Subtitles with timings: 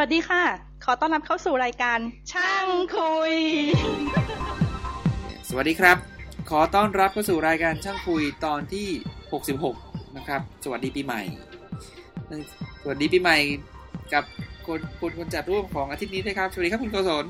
[0.00, 0.42] วัสดีค่ะ
[0.84, 1.98] ขอต้อนรับเข้าสู่รายการ
[2.32, 3.34] ช่างคุย
[5.48, 5.96] สวัสดีครับ
[6.50, 8.88] ขอต้อนรับเข้าสู่รายการช่างคุยตอนที่
[9.52, 11.22] 66 นะครับ สวัสดีปีใหม่
[12.82, 13.38] สวัสดีปีใหม่
[14.14, 14.24] กับ
[14.66, 17.24] คนคนคนจัดร่วมของอาทิตย์นี้ด้วยครับ สวัสดีครับคุณโกศล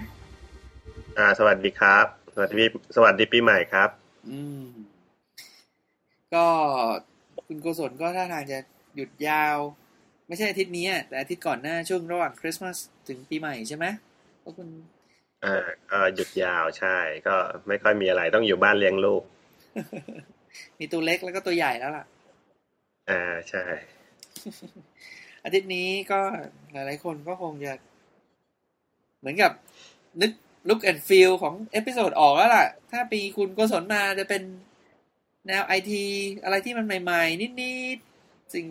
[1.18, 2.64] อ่า สวัสดีครับ สวัสดี
[2.96, 3.88] สวัสดีปีใหม่ครับ
[4.28, 4.66] อืม
[6.34, 6.46] ก็
[7.46, 8.58] คุณโกศลก็ท่าทางจะ
[8.94, 9.56] หยุดยาว
[10.28, 12.76] ไม่ใช่อาทิตย์นี้แต่อาทิตย์ก่อนหน้าช่วงระหว่างคริสต์มาส
[13.08, 13.84] ถึงปีใหม่ใช่ไหม
[14.42, 14.68] ก็คุณ
[15.44, 16.96] อ่าก็หยุดยาวใช่
[17.26, 17.34] ก็
[17.68, 19.22] ไม่ค่อยมีอะไรต้องอยู่บ้านเลี้ยงลูก
[20.78, 22.04] มีตัวเล็กแล้วก็ตัวใหญ่แล้วล่ะ
[23.10, 23.64] อ่าใช่
[25.44, 26.20] อาทิตย์นี้ก็
[26.72, 27.74] หลาย ๆ คนก็คงจะ
[29.18, 29.52] เหมือนกับ
[30.20, 30.32] นึก
[30.68, 34.42] look and feel ของ episode ออกแล้วล่ะ ถ้าปีคุณโกศลมาจะเป็น
[35.46, 36.04] แนวไอที
[36.44, 38.66] อะไรที่มันใหม่ ๆ นิด ๆ สิ่ง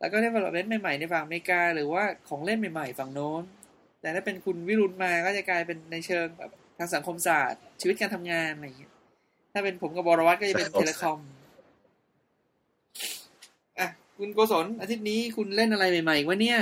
[0.00, 3.42] แล้วก็ได้ development ใหม่ๆในฝั่งอเมริกา หรือว่าของเล่นใหม่ๆ ฝั่งโน้น
[4.00, 8.92] แต่ถ้าเป็นคุณวิรุณมาก็จะกลายเป็นในเชิงแบบทางสังคมศาสตร์ ชีวิตการทำงานอะไรอย่างเงี้ย
[9.52, 11.18] ถ้าเป็นผมกับบรวัตก็จะเป็นเทเลคอม
[13.78, 16.60] อะคุณโกศลอาทิตย์นี้คุณเล่นอะไรใหม่ๆวะเนี่ย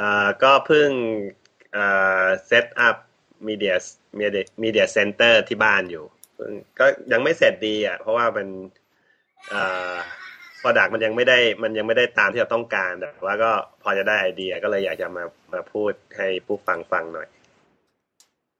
[0.00, 0.88] อ่าก็เพิ่ง
[1.76, 2.96] อ่า set up
[3.46, 8.46] media media media center ที่บ้านอยู่เพิ่งก็ยังไม่เสร็จดีอะ เพราะว่ามัน
[9.52, 9.96] อ่า
[10.62, 13.50] product มันยังไม่ได้มันยังไม่ได้ตามที่เราต้องการแต่ว่าก็
[13.82, 17.28] พอจะได้ไอเดียก็เลยอยากจะมามาพูดให้ผู้ฟังฟังหน่อย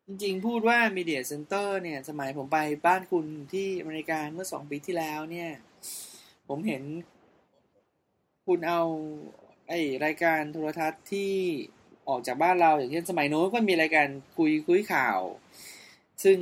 [0.07, 5.51] จริงๆ พูดว่า Media Center เนี่ย สมัยผมไปบ้านคุณที่อเมริกาเมื่อสองปีที่แล้วเนี่ย
[6.49, 6.83] ผมเห็น
[8.47, 8.83] คุณเอา
[9.69, 9.73] ไอ
[10.05, 11.33] รายการโทรทัศน์ที่
[12.09, 15.19] ออกจากบ้านเราอย่างเช่นสมัยโน้นก็มีรายการคุยคุยข่าว
[16.25, 16.39] ซึ่ง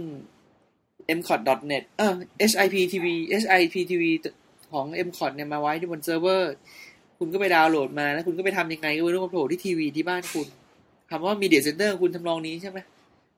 [1.19, 2.15] mcot.net เออ
[2.51, 3.07] IPTV
[3.43, 4.05] IPTV
[4.73, 6.53] ของ mcot เนี่ยมาไว้ที่บนเซิร์ฟเวอร์
[7.19, 10.47] คุณก็ไปดาวน์โหลดมาแล้วคุณก็ไปทำยังไงก็ไม่รู้มาโผล่ที่ทีวีที่บ้านคุณ
[11.11, 12.79] คำว่า Media Center คุณทำนองนี้ใช่ไหม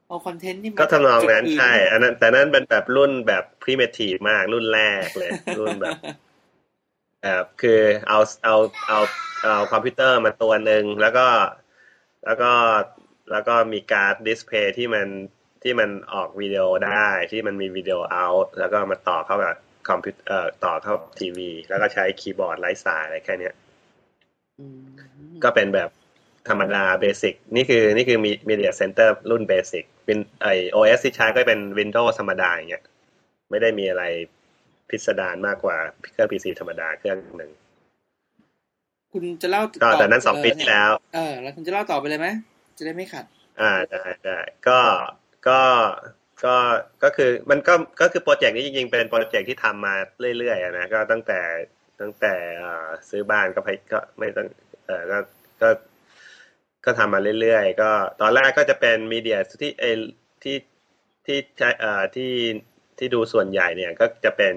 [0.08, 5.96] เอา content นี่มาก็ทำนองนั้นจุดอื่ใช่ อันนั้นแต่นั้นเป็นแบบรุ่นแบบ primitive มากรุ่นแรกเลย รุ่นแบบ
[7.22, 8.56] แบบคือเอาเอา
[8.88, 8.98] เอา
[9.42, 11.26] เอาคอมพิวเตอร์มาตัวหนึ่งแล้วก็
[12.24, 12.52] แล้วก็
[13.32, 15.08] แล้วก็มีการ์ด display ที่มัน
[15.62, 18.26] ที่มันออกวิดีโอได้ที่มันมี video out
[18.58, 19.56] แล้วก็มาต่อเข้ากับ
[19.90, 23.54] คอมพิวเอ่อต่อเข้าทีวี แล้วก็ใช้คีย์บอร์ดไร้สายอะไรแค่เนี้ย
[24.58, 24.80] อืม
[25.44, 25.90] ก็เป็นแบบ
[26.48, 32.84] ธรรมดา basic นี่คือนี่คือมี Media Center รุ่น basic เป็นไอ OS ที่ใช้ก็เป็น Windows ธรรมดาอย่างเงี้ย
[33.50, 34.04] ไม่ได้มีอะไร
[34.88, 35.76] พิสดารมากกว่า
[36.12, 37.50] เครื่อง PC ธรรมดาเครื่องหนึ่ง
[39.12, 42.28] คุณจะเล่าก็ต่แต่นั้นสองปีที่แล้ว เออ แล้วคุณจะเล่าต่อไปเลยไหม
[42.78, 43.24] จะได้ไม่ขัด
[43.60, 44.80] อ่าได้ได้ก็
[45.48, 45.60] ก็
[46.44, 46.56] ก็
[47.02, 49.94] ก็คือมันก็ก็คือโปรเจกต์นี้จริงๆเป็นโปรเจกต์ที่ทำมา
[50.38, 51.40] เรื่อยๆนะก็ตั้งแต่
[52.00, 52.34] ตั้งแต่
[53.10, 54.46] ซื้อบ้านก็ไปก็ไม่ต้อง
[54.86, 55.18] เออก็
[55.62, 55.68] ก็
[56.84, 57.90] ก็ทำมาเรื่อยๆ ก็
[58.20, 59.96] ตอนแรกก็จะเป็นมีเดียที่เออ
[60.42, 60.56] ที่
[61.26, 62.32] ที่ใช้เอ่อที่
[62.98, 64.54] ที่ดูส่วนใหญ่เนี่ยก็จะเป็น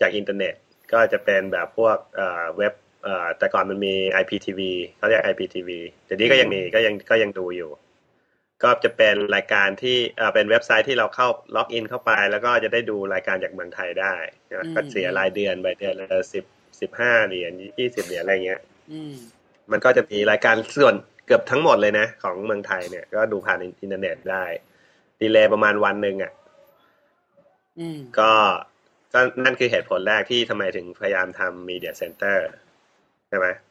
[0.00, 0.54] จากอินเทอร์เน็ต
[0.92, 2.74] ก็จะเป็นแบบพวกเอ่อเว็บ
[3.04, 4.60] เอ่อแต่ก่อนมันมี IPTV
[4.96, 5.70] เขาเรียก IPTV
[6.06, 7.70] แต่นี้ก็ยังมีก็ยังก็ยังดูอยู่
[8.62, 14.14] ก็จะเป็นรายการที่เอ่อเป็นเว็บไซต์ที่เราเข้าล็อกอินเข้าไป แล้วก็จะได้ดูรายการจากเมืองไทยได้
[14.50, 16.44] นะอืมก็เสียรายเดือนไปเดือนละสิบ
[16.80, 18.60] สิบห้าเหรียญยี่สิบเหรียญอะไรเงี้ย
[18.92, 19.14] อืม
[19.70, 20.94] มันก็จะมีรายการส่วน
[21.26, 24.44] เกือบทั้งหมดเลยนะ ของเมืองไทยเนี่ยก็ดูผ่านอินเทอร์เน็ตได้
[25.20, 26.32] delay ประมาณวันหนึ่งอะ
[27.78, 28.32] อืมก็
[29.12, 32.38] ก็นั่นคือเหตุผลแรกที่ทำไมถึงพยายามทำ Media Center
[33.28, 33.67] ใช่ไหมอืม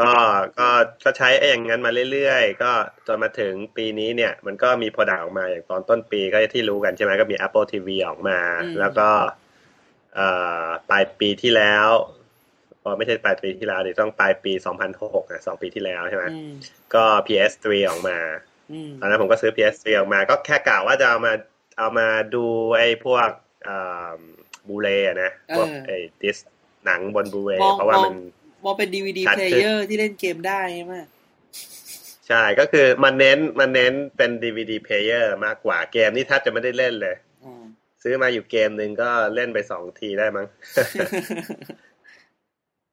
[0.00, 0.10] ก็
[0.58, 0.68] ก็
[1.04, 2.72] ก็ใช้ไอ้อย่างนั้นมาเรื่อยๆ ก็
[3.06, 9.08] จนมาถึงปีนี้เนี่ย มันก็มี product ออกมาอย่างตอนต้นปีก็ที่รู้กันใช่ไหมก็มี Apple TV ออกมาอืมแล้วก็
[10.14, 10.28] เอ่
[10.66, 11.88] อปลายปีที่แล้ว
[12.82, 14.52] อ๋อไม่ใช่ปลายปีที่แล้วดิต้องปลายปี
[14.92, 16.52] 2006นะสองปีที่แล้วใช่ไหมอืม
[16.94, 18.18] ก็ PS3 ออกมา
[18.72, 21.32] อืมตอนนั้นผมก็ซื้อ PS3 ออกมา ก็แค่กะว่าจะเอามา
[21.78, 22.44] เอามาดู
[22.78, 23.28] ไอ้พวก
[24.68, 24.88] บูเล
[25.22, 26.36] นะพวกไอ้ดิส
[26.86, 28.14] หนังบนบูเลมองเพราะว่ามองมัน
[28.64, 30.94] มองเป็นดีวีดีชัดเพลขึ้นเยอร์ที่เล่นเกมได้ใช่ไหม
[32.28, 37.64] ใช่ก็คือมันเน้นมันเน้นเป็น DVD player มากกว่าเกมนี่แทบจะไม่ได้เล่นเลยอ่า
[38.02, 40.46] ซื้อมาอยู่เกมหนึ่งก็เล่นไปสองทีได้มั้ง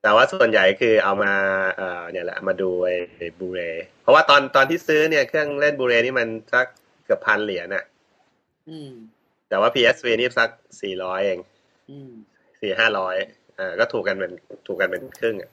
[0.01, 1.33] แต่ว่าส่วนใหญ่คือเอามา
[1.77, 3.61] เอ่อเนี่ยแหละมาดูไอ้บูเร
[4.01, 6.67] เพราะว่าตอนตอนที่ซื้อเนี่ยเครื่องเล่นบูเรนี่มันสัก
[7.05, 7.83] เกือบพันเหรียญน่ะ
[8.69, 8.91] อืม
[9.49, 10.49] แต่ว่า PSV นี่สัก
[10.81, 11.39] สี่ร้อยเอง
[11.91, 12.11] อืม
[12.61, 13.15] สี่ห้าร้อย
[13.59, 14.31] อ่าก็ถูกกันเป็น
[14.67, 15.51] ถูกกันเป็นครึ่งอะ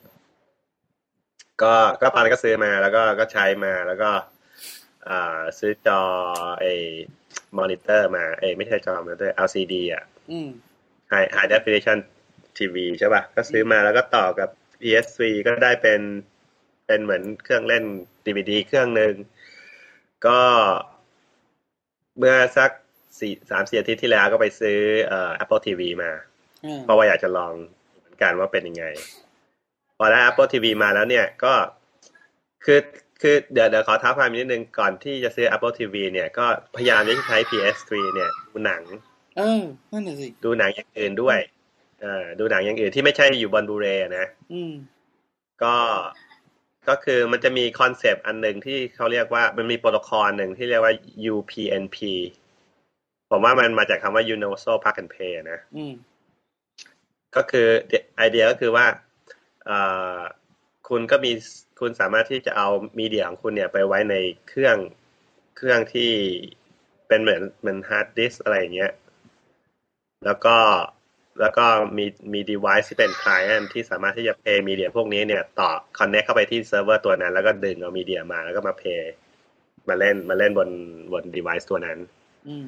[1.62, 4.10] ก็ก็ตอนนั้นก็ซื้อมาแล้วก็ก็ใช้มาแล้วก็
[5.08, 6.00] อ่าซื้อจอ
[6.60, 6.72] ไอ้
[7.58, 10.48] มอนิเตอร์มาเอ้ยไม่ใช่จอมอนิเตอร์ LCD อะอืม
[11.12, 11.98] High High Definition
[12.58, 14.48] TV ใช่ป่ะ ก็ซื้อมาแล้วก็ต่อกับ
[14.80, 16.00] PS3 ก็ได้เป็น
[16.86, 17.84] เป็นเป็นเหมือนเครื่องเล่น
[18.26, 19.14] ดีวดีเครื่องหนึ่ง
[20.26, 20.40] ก็
[22.18, 22.70] เมื่อสัก
[23.18, 26.12] สี่สามสี่อาทิตย์ที่แล้วก็ไปซื้อเอ่อ Apple TV มา
[26.64, 27.54] อ่าเพราะว่าอยากจะลอง
[27.98, 28.84] เหมือนกันว่าเป็นยังไง
[29.21, 29.21] พ
[30.02, 31.54] อได้ Apple TV มาแล้วเนี่ยก็
[32.64, 32.78] คือ
[33.20, 36.46] คือเดี๋ยวเดี๋ยวขอเท้าความนิดนึงก่อนที่จะซื้อ Apple TV เนี่ยก็
[36.76, 38.82] พยายามที่จะใช้ PS3 เนี่ยดูหนัง
[39.36, 41.38] เออนั่นน่ะสิดูหนังอย่างอื่นด้วย
[42.00, 43.86] เอ่อดูหนังอย่างอื่นที่ไม่ใช่อยู่บน Blu-ray
[44.18, 44.72] นะอืม
[45.62, 45.74] ก็
[46.88, 50.94] ก็คือมันจะมีคอนเซปต์อันหนึ่งที่เขาเรียกว่ามันมีโปรโตคอลหนึ่งที่เรียกว่า
[51.32, 51.98] UPnP
[53.30, 55.92] ผมว่ามันมาจากคำว่า Universal Plug and Play นะอืม
[57.36, 57.66] ก็คือ
[58.16, 59.11] ไอเดียก็คือว่าเอ่อ
[60.88, 61.32] คุณก็มี
[61.80, 62.68] คุณสามารถที่จะเอา
[62.98, 64.16] มีเดียของคุณเนี่ยไปไว้ใน
[64.48, 64.76] เครื่อง
[65.56, 66.12] เครื่องที่
[67.08, 68.92] เป็นเหมือนเหมือนฮาร์ดดิสก์อะไรอย่างเงี้ย
[70.24, 70.56] แล้วก็
[71.40, 71.66] แล้วก็
[71.96, 79.02] มีมี device ที่เป็น client ที่สามารถที่จะ play มีเดียพวกนี้เนี่ย ต่อ connect เข้าไปที่เซิร์ฟเวอร์ตัวนั้น แล้วก็ดึงเอามีเดียมาแล้วก็มา play
[79.88, 80.68] มาเล่นมาเล่นบน
[81.12, 81.98] บน device ตัวนั้น
[82.48, 82.66] อืม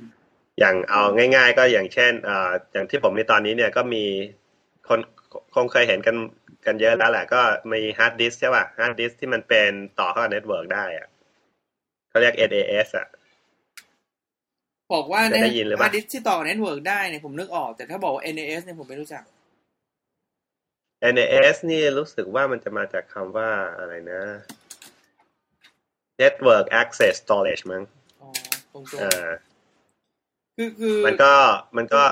[0.59, 1.03] อย่างเอา
[1.37, 4.05] ง่าย ๆ ก็อย่างเช่นเอ่ออย่างที่ผมมีตอนนี้เนี่ยก็มี
[4.89, 5.01] คน
[5.55, 6.17] คงเคยเห็นกัน
[6.67, 7.41] กันเยอะแล้วแหละก็
[7.73, 11.09] มีฮาร์ดดิสก์ใช่ป่ะฮาร์ดดิสก์ที่มันเป็นต่อเข้ากับ network ได้อะ
[12.09, 13.07] เขาเรียก NAS อะ
[14.95, 19.23] บอกว่าเคยได้ยินหรือเปล่าฮาร์ดดิสก์ที่ต่อ network ได้เนี่ยผมนึกออก แต่ถ้าบอกว่า NAS เนี่ยผมไม่รู้จัก
[21.15, 24.23] NAS นี่รู้สึกว่ามันจะมาจากคำว่าอะไรนะ
[26.21, 27.83] Network Access Storage มั้ง
[28.23, 28.29] อ๋อ
[28.73, 31.33] ตรงเออๆคือคือมันก็
[31.77, 32.03] มันก็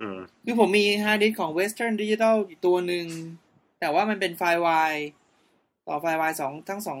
[0.00, 3.06] อืมคือผมมีฮาร์ดดิสก์ของ Western Digital อยู่ตัวหนึ่ง
[3.80, 4.94] แต่ว่ามันเป็นไฟล์ Y
[5.88, 7.00] ต่อไฟล์ Y สองทั้งสอง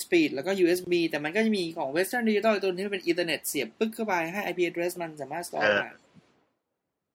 [0.00, 5.90] speed แล้วก็ USB แต่มันก็จะมีของ Western Digital อีกตัวหนึ่งที่เป็น Ethernet เสียบปึ๊กเข้าไปให้ IP address มันสามารถ store อ่าได้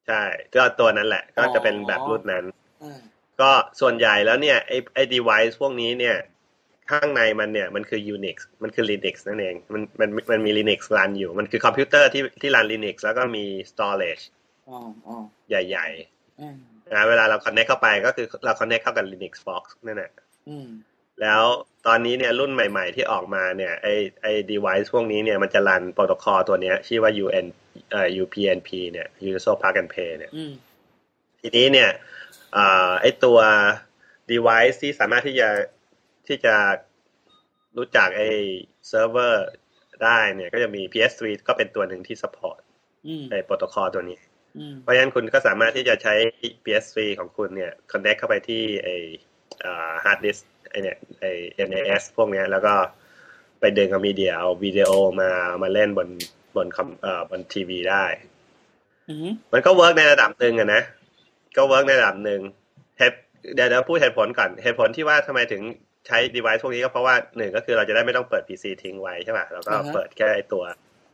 [0.08, 0.22] ใช่
[0.56, 2.46] ก็ตัวนั้นแหละ ก็จะเป็นแบบรุ่นนั้น
[2.84, 3.00] อ่า
[3.42, 3.52] ก็
[3.82, 6.16] ส่วนใหญ่แล้วเนี่ยไอ้ไอ้ device พวกนี้เนี่ย
[6.92, 14.24] ข้างในมันเนี่ยมันคือ Unix มันคือ Linux นั่นเอง มันมันมันมี Linux run อยู่ มันคือคอมพิวเตอร์ที่ที่ run Linux แล้วก็มี storage
[14.70, 14.78] อ๋อ
[15.08, 15.16] อ๋อ
[15.50, 15.88] ใหญ่
[16.42, 20.12] อ่าๆ นะเวลาเรา connect เข้าไปก็คือเรา connect เข้ากับ Linux box นั่นแหละ
[20.50, 20.70] อืม
[21.22, 21.44] แล้ว
[21.88, 27.46] ตอนนี้เนี่ยรุ่นใหม่ ๆ ที่ออกมาเนี่ยไอ้ไอ้ device พวกนี้เนี่ยมันจะ run โปรโตคอลตัวเนี้ยชื่อว่า UN
[27.92, 30.54] เอ่อ UPnP เนี่ย Universal Plug and Play เนี่ยอืม
[31.42, 31.90] ทีนี้เนี่ย
[32.54, 33.40] เอ่อไอ้ตัว
[34.32, 35.50] device ที่สามารถที่จะ
[36.28, 36.56] ที่จะ
[37.78, 38.22] รู้จักไอ้
[38.88, 39.48] เซิร์ฟเวอร์
[40.04, 42.60] ได้เนี่ย ก็จะมี PS3 ก็เป็นตัวหนึ่งที่ support
[43.08, 44.33] อืมไอ้โปรโตคอลตัวนี้อืม
[44.82, 46.14] เพราะฉะนั้นคุณก็สามารถที่จะใช้
[46.64, 48.90] PS3 ของคุณเนี่ย connect เข้าไปที่ไอ้
[49.62, 51.26] เอ่อ hard disk ไอ้เนี่ยไอ
[51.70, 52.74] NAS พวกเนี้ย แล้วก็
[53.60, 54.90] ไปดึงเอามีเดียเอาวิดีโอ
[55.22, 55.30] มา
[55.64, 56.08] มาเล่นบน
[56.56, 58.06] บนคอมเอ่อบนทีวีได้
[59.10, 60.82] อืมมันก็ work ในระดับหนึ่งอะนะ
[61.58, 62.42] ก็ work ในระดับหนึ่ง
[62.98, 63.18] เหตุ
[63.56, 65.62] เดี๋ยวเดี๋ยวพูดเหตุผลก่อน เหตุผลที่ว่าทำไมถึง
[66.08, 70.64] ใช้ device พวกนี้ก็เพราะว่าหนึ่งก็คือเราจะได้ไม่ต้องเปิด PC ทิ้งไว้ใช่ป่ะแล้วก็เปิดแค่ไอ้ตัว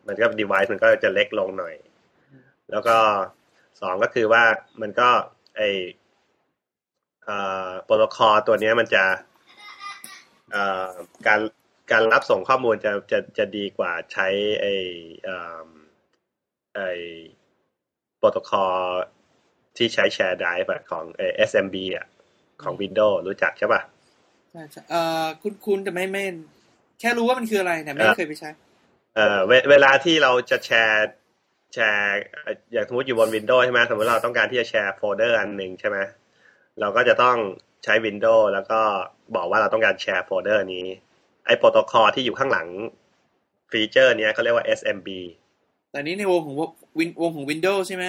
[0.07, 1.75] มันก็ device มันก็จะเล็กลงหน่อย
[2.71, 2.97] แล้วก็
[3.81, 4.43] สองก็คือว่า
[4.81, 5.09] มันก็
[5.57, 5.61] ไอ้
[7.23, 7.37] เอ่
[7.67, 9.05] อโปรโตคอลตัวเนี้ยมันจะ
[10.51, 10.89] เอ่อ
[11.27, 11.41] การ
[11.91, 14.27] การรับส่งข้อมูลจะจะจะดีกว่าใช้
[14.61, 14.65] ไอ้
[15.23, 15.67] เอ่อ
[16.75, 16.81] ไอ้
[18.17, 18.75] โปรโตคอล
[19.77, 22.07] ที่ใช้แชร์ไดรฟ์ของเอ SMB อะ
[22.63, 23.81] ของ Windows รู้จักใช่ป่ะ
[24.51, 26.23] ใช่ใช่เอ่อคุณคุณแต่ไม่ไม่
[26.99, 28.49] แค่รู้ว่ามันคืออะไรแต่ไม่อ่าเคยไปใช้
[29.15, 31.07] เอ่อเวเวลาที่เราจะแชร์
[31.73, 35.97] แชร์เอ่ออย่างสมมติอยู่บน Windows ใช่ไหมสมมติเราต้องการที่จะแชร์โฟลเดอร์อันหนึ่งใช่ไหม
[36.79, 37.37] เราก็จะต้อง
[37.83, 38.79] ใช้ Windows แล้วก็
[39.35, 40.85] บอกว่าเราต้องการแชร์โฟลเดอร์นี้
[41.45, 42.67] ไอ้โปรโตคอลที่อยู่ข้างหลัง
[43.71, 45.09] ฟีเจอร์เนี้ยเขาเรียกว่า SMB
[45.91, 46.55] แต่นี้ในวงของ
[46.99, 48.05] วินวงของ Windows ใช่ไหม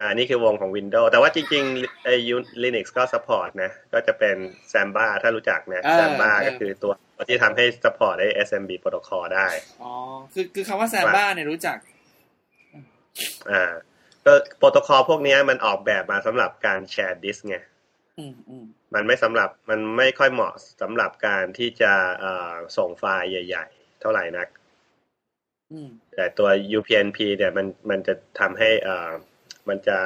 [0.00, 4.36] อ่านี่คือวงของ Windows แต่ว่าจริงๆไอ้ U- Linux ก็ support นะ ก็จะเป็น
[4.72, 6.92] Samba ถ้ารู้จักนะ Samba ก็คือตัว
[7.28, 9.46] ที่ทำให้ support ไอ้ SMB โปรโตคอลได้
[9.82, 9.92] อ๋อ
[10.32, 11.76] คือคือคำว่า Samba เนี่ยรู้จัก
[13.50, 13.72] อ่า
[14.24, 17.56] ก็โปรโตคอลพวกเนี้ยมันออกแบบมาสำหรับการแชร์ดิสก์ไง
[18.18, 20.52] อืมอืมมันไม่สำหรับมันไม่ค่อยเหมาะ
[20.82, 24.48] สำหรับการที่จะเอ่อส่งไฟล์ใหญ่ ๆ เท่าไหร่นัก
[25.72, 29.10] อืมแต่ตัว UPnP เนี่ยมันมันจะทำให้เอ่อ
[29.68, 29.98] มันจะ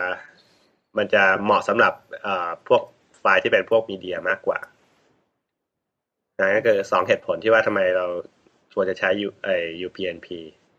[0.98, 2.82] มันจะเหมาะสำหรับเอ่อพวก
[3.20, 4.58] ไฟล์ที่เป็นพวกมีเดียมากกว่า
[6.38, 8.06] นั่นก็คือสองเหตุผลที่ว่าทำไมเรา
[8.74, 9.48] ควรจะใช้ U ไอ้
[9.86, 10.28] UPnP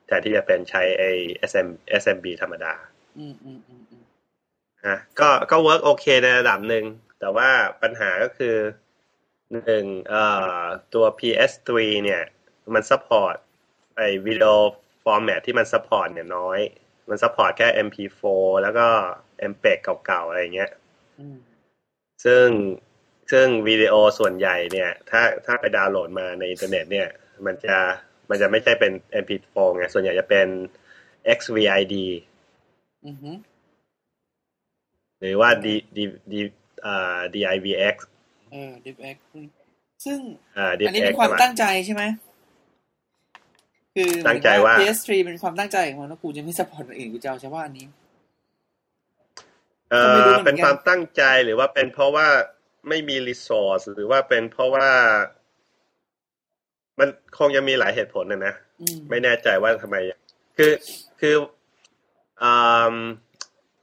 [0.09, 1.03] แทนที่จะเป็นใช้ไอ้
[1.51, 1.67] SM
[2.01, 2.73] SMB ธรรมดา
[3.17, 4.03] อืมอืมอืมอืม
[4.87, 6.85] นะก็ก็ work โอเคในระดับหนึ่ง
[7.19, 7.49] แต่ว่า
[7.81, 8.55] ปัญหาก็คือ
[9.51, 10.23] หนึ่งเอ่
[10.61, 10.63] อ
[10.93, 11.69] ตัว PS3
[12.03, 12.23] เนี่ย
[12.73, 13.35] มัน support
[13.97, 14.51] ไอ้วิดีโอ
[15.03, 16.59] format ที่มัน support เนี่ยน้อย
[17.09, 18.21] มัน support แค่ MP4
[18.61, 18.87] แล้วก็
[19.51, 20.71] MPEG เก่าๆ อะไรเงี้ย
[21.19, 21.37] อืม
[22.25, 22.47] ซึ่ง
[23.31, 27.09] ซึ่งวิดีโอส่วนใหญ่เนี่ย ถ้าถ้าไปดาวน์โหลดมาในอินเทอร์เน็ตเนี่ย
[27.45, 27.77] มันจะ
[28.29, 28.91] มันจะไม่ใช่เป็น
[29.23, 30.47] MP4 ไงส่วนใหญ่จะเป็น
[31.37, 31.95] XVID
[33.07, 33.31] อือฮึ
[35.19, 35.97] หรือว่า D D
[36.31, 36.33] D
[36.85, 37.95] อ่า DIVX
[38.51, 39.17] เออ DivX
[40.05, 40.19] ซึ่ง
[40.57, 42.03] อ่าอันนี้ DivX เป็นความใช่ไหมตั้งใจใช่ไหม
[43.95, 47.85] คือตั้งใจว่าเหมือน PS3 เป็นความตั้งใจของมันแล้วกูจะไม่ support อันอื่นกูจะเอาเฉพาะอันนี้
[49.91, 52.27] เออก็ไม่รู้เหมือนกันเป็นความตั้งใจหรือว่าเป็นเพราะว่า
[52.89, 54.87] ไม่มี resource หรือว่าเป็นเพราะว่า
[56.99, 59.95] มันคงจะมีหลายเหตุผลนะนะอืมไม่แน่ใจว่าทำไม
[60.57, 60.71] คือ
[61.19, 61.35] คือ
[62.43, 62.95] อ่า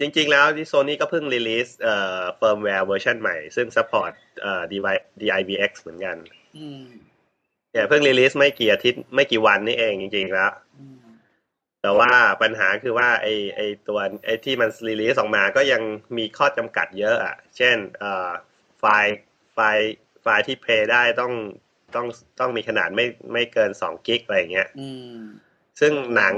[0.00, 4.62] จริงๆ แล้วที่โซนี่ก็เพิ่ง release เอ่อเฟิร์มแวร์เวอร์ชันใหม่ ซึ่ง support เอ่อ
[5.20, 6.16] DIVX เหมือนกัน
[6.58, 6.84] อืม
[7.72, 10.96] เนี่ยเพิ่ง release ไม่กี่อาทิตย์ไม่กี่วันนี่เองจริงๆ แล้วอืม
[11.82, 12.10] แต่ว่า
[12.42, 15.82] ปัญหาคือว่าไอไอตัวไอที่มันรีลีสออกมาก็ยัง
[16.16, 18.30] มีข้อจำกัดเยอะอะ เช่นเอ่อ
[18.78, 19.16] ไฟล์
[19.54, 19.92] ไฟล์
[20.22, 21.32] ไฟล์ที่เพลย์ได้ต้อง
[21.96, 22.06] ต้อง
[22.40, 25.18] ต้องมีขนาดไม่ไม่เกินสองกิกอะไรอย่างเงี้ยอืม
[25.80, 26.34] ซึ่งหนัง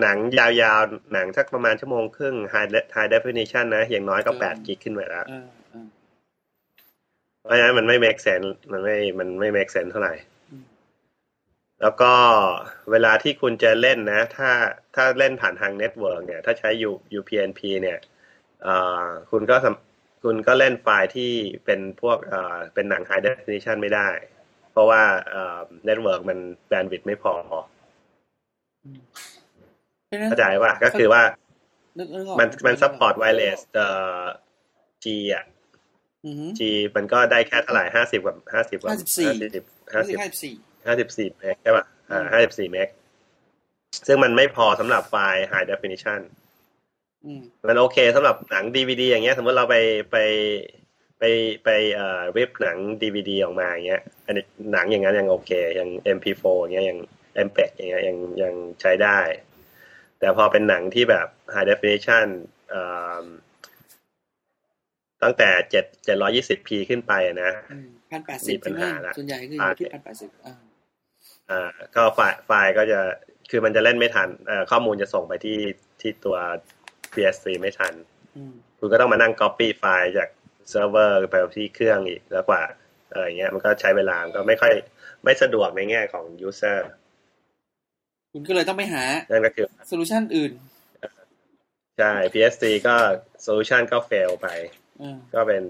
[0.00, 5.86] หนังยาวๆ หนังสักประมาณชั่วโมงครึ่ง high high definition นะ อย่างน้อยก็แปดกิกขึ้นไปแล้วเออเออ
[7.42, 10.14] เพราะฉะนั้นมันไม่ make sense มันไม่มันไม่ make sense เท่าไหร่
[10.50, 10.64] อืม
[11.82, 12.12] แล้วก็
[12.90, 14.50] เวลาที่คุณจะเล่นนะ ถ้า
[14.94, 17.98] ถ้าเล่นผ่านทาง network เนี่ย ถ้าใช้ U UPnP เนี่ย
[18.62, 21.32] เอ่อคุณก็สำคุณก็เล่นไฟล์ที่
[21.64, 24.08] เป็นพวกเอ่อเป็นหนัง high definition ไม่ได้
[24.74, 27.32] เพราะว่าเอ่อ network มัน bandwidth ไม่พอ
[28.84, 28.98] อืม
[30.06, 31.22] เพราะฉะนั้นเข้าใจว่าก็คือว่า
[31.98, 33.88] นึกนึกออกมันมัน support wireless เอ่
[34.18, 34.22] อ
[35.04, 35.44] G อะ
[36.26, 36.60] อือฮึ G
[36.96, 39.64] มันก็ได้แค่เท่าไหร่ห้าสิบกับห้าสิบกับ54ห้าสิบ
[39.94, 40.54] ห้าสิบห้าสิบสี่
[40.86, 42.88] ห้าสิบสี่เมกใช่ป่ะอ่าห้าสิบสี่เมก
[44.06, 46.20] ซึ่งมันไม่พอสำหรับไฟล์ high definition
[47.24, 49.76] อืมมันโอเคสำหรับหนัง DVD อย่างเงี้ย สมมติเราไป
[50.12, 50.16] ไป
[51.24, 56.98] ไปไปเอ่อริปหนัง DVD ออกมาอย่างเงี้ย อันนี้หนังอย่างนั้นยังโอเคยัง MP4 อย่างเงี้ยยัง
[57.46, 59.18] MPEG อย่างเงี้ยยังยังใช้ได้
[60.18, 62.26] แต่พอเป็นหนังที่แบบ high definition
[62.70, 62.82] เอ่
[63.22, 63.24] อ
[65.22, 67.50] ตั้งแต่เจ็ดเจ็ดร้อยยี่สิบ p ขึ้นไปอะนะ
[68.10, 70.54] พันแปดสิบปัญใช่ไหมหาละส่วนใหญ่คืออยู่ที่อ่าพันแปดสิบอ่า
[71.50, 73.00] อ่าก็ไฟล์ไฟล์ก็จะ
[73.50, 75.58] คือมันจะเล่นไม่ทันเอ่อข้อมูลจะส่งไปที่
[76.00, 76.36] ที่ตัว
[77.12, 77.94] PS3 ไม่ทัน
[78.36, 80.28] อืมคุณก็ต้องมานั่ง copy ไฟล์จาก
[80.68, 82.62] เซิร์ฟเวอร์ไปที่เครื่องอีกแล้วกว่า
[83.10, 84.72] เอออย่างเงี้ยมันก็ใช้เวลามันก็ไม่ค่อย
[85.24, 86.78] ไม่สะดวกในแง่ของ user
[88.32, 90.52] คุณก็เลยต้องไปหานั่นก็คือโซลูชันอื่น
[91.98, 92.94] ใช่ PS3 ก็
[93.46, 94.48] solution ก็ fail ไป
[95.00, 95.62] อ่าก็เป็น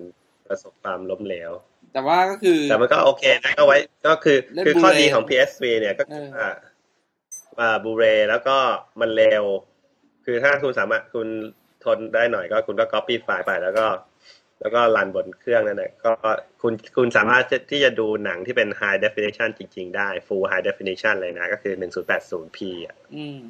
[0.47, 1.51] ประสบความล้มเหลว
[1.93, 6.51] แต่ว่าก็คือ แต่มันก็โอเคนะก็ไว้ก็คือเล่นคือข้อ Blu-ray ดีของ PS3 เนี่ยก็คือว่า
[7.61, 8.57] อ่าบูเรแล้วก็
[9.01, 9.45] มันเร็ว
[10.25, 11.29] คือถ้าคุณสามารถคุณ
[11.85, 13.87] ทนได้หน่อยก็คุณก็ copy ไฟล์ไปแล้วก็
[14.65, 16.11] แล้วก็รันบนเครื่องนั่นแหละก็
[16.63, 23.41] คุณคุณสามารถที่จะดูหนังที่เป็น high definition จริง ๆ ได้ full high definition เลยนะ ก็คือ 1080p อะอืม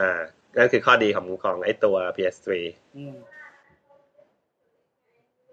[0.00, 0.20] อ่า
[0.56, 2.48] นั่นคือข้อดีของของไอ้ตัว PS3
[2.96, 3.16] อืม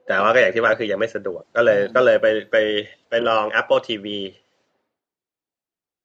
[0.08, 2.58] แต่ว่าก็อย่างที่ว่าคือยังไม่สะดวก ก็เลยอืมก็เลยไปไป
[3.10, 4.08] ไปลอง Apple TV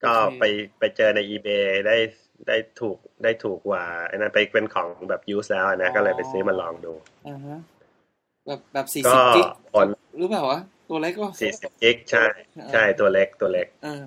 [0.04, 0.44] ก็โอเคไป
[0.78, 1.96] ไปเจอใน eBay ได้
[2.48, 6.92] ได้ถูกได้ถูกกว่าไอ้นั้นไปเป็นของแบบ use แล้วนะ ก็เลยไปซื้อมาลองดู
[7.28, 7.58] อ่าฮะ
[8.46, 9.86] แบบแบบสี่ก็สิบกิกผล
[10.18, 12.24] หรือเปล่าวะตัวเล็กก็40กิกใช่
[12.72, 14.04] ใช่ตัวเล็กตัวเล็กอ่า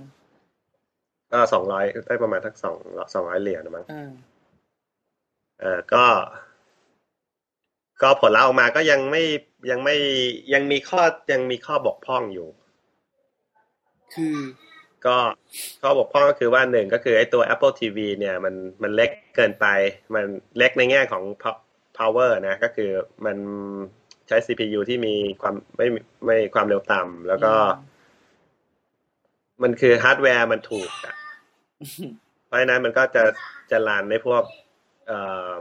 [1.31, 2.77] ก็สองร้อยได้ประมาณทักสอง
[3.13, 4.12] สองร้อยเหรียญนะมั้งอ่า
[5.60, 6.05] เออก็
[8.01, 9.24] ก็ผลลัพธ์ออกมาก็ยังไม่
[9.69, 9.96] ยังไม่
[10.53, 12.48] ยังมีข้อยังมีข้อบกพร่องอยู่
[14.15, 14.38] คือ
[15.05, 15.17] ก็
[15.81, 19.65] ข้อบกพร่องก็คือว่าหนึ่งก็คือไอ้ตัว Apple TV เนี่ย มันมันเล็กเกินไป
[20.15, 20.25] มัน
[20.58, 21.62] เล็กในแง่ของ pow-
[21.98, 22.91] power นะ ก็คือ
[23.25, 23.38] มัน
[24.29, 25.88] ใช้ CPU ที่มีความไม่
[26.25, 27.53] ไม่ความเร็วต่ำแล้วก็
[29.63, 31.15] มันคือฮาร์ดแวร์มันถูกอะ
[32.45, 33.24] เพราะฉะนั้นมันก็จะ
[33.71, 34.43] จะ run ในพวก
[35.07, 35.19] เอ่
[35.50, 35.51] อ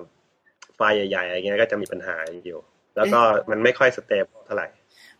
[0.76, 2.60] ไฟล์ใหญ่ๆอะไรเงี้ยก็จะมีปัญหาอยู่
[2.96, 3.20] แล้วก็
[3.50, 4.68] มันไม่ค่อย stable เท่าไหร่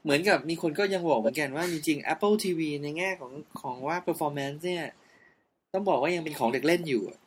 [0.02, 4.84] เหมือนกับมีคนก็ยังบอกเหมือนกันว่าจริงๆ Apple TV ในแง่ของของว่า performance เนี่ย
[5.72, 7.18] ต้องบอกว่ายังเป็นของเด็กเล่นอยู่อะ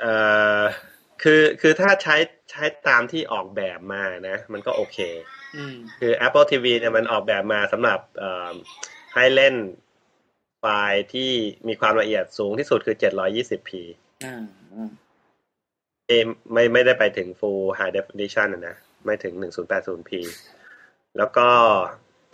[0.00, 0.14] เอ่
[0.60, 0.62] อ
[1.24, 2.16] คือคือถ้าใช้
[2.50, 4.98] ใช้ตามที่ออกแบบมานะ มันก็โอเค
[5.56, 8.52] อืมคือ Apple TV เนี่ยมันออกแบบมาสำหรับเอ่อ
[9.14, 9.54] ให้เล่น
[10.60, 11.30] ไฟล์ที่
[11.68, 13.70] มีความละเอียดสูงที่สุดคือ 720p
[14.24, 14.90] อ่าอ่า
[16.08, 16.18] เอ้
[16.52, 20.10] ไม่ไม่ได้ไปถึง full high definition อะนะไม่ถึง 1080p
[21.18, 21.48] แล้วก็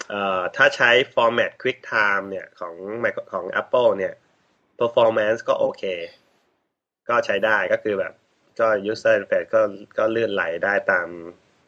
[0.09, 4.15] เอ่อถ้าใช้ format QuickTime เนี่ยของ Micro- ของ Apple เนี่ย
[4.81, 5.83] performance ก็โอเค
[7.09, 8.13] ก็ใช้ได้ก็คือแบบ
[8.59, 9.61] ก็ user interface ก็
[9.99, 11.09] ก็เลื่อนไหลได้ตาม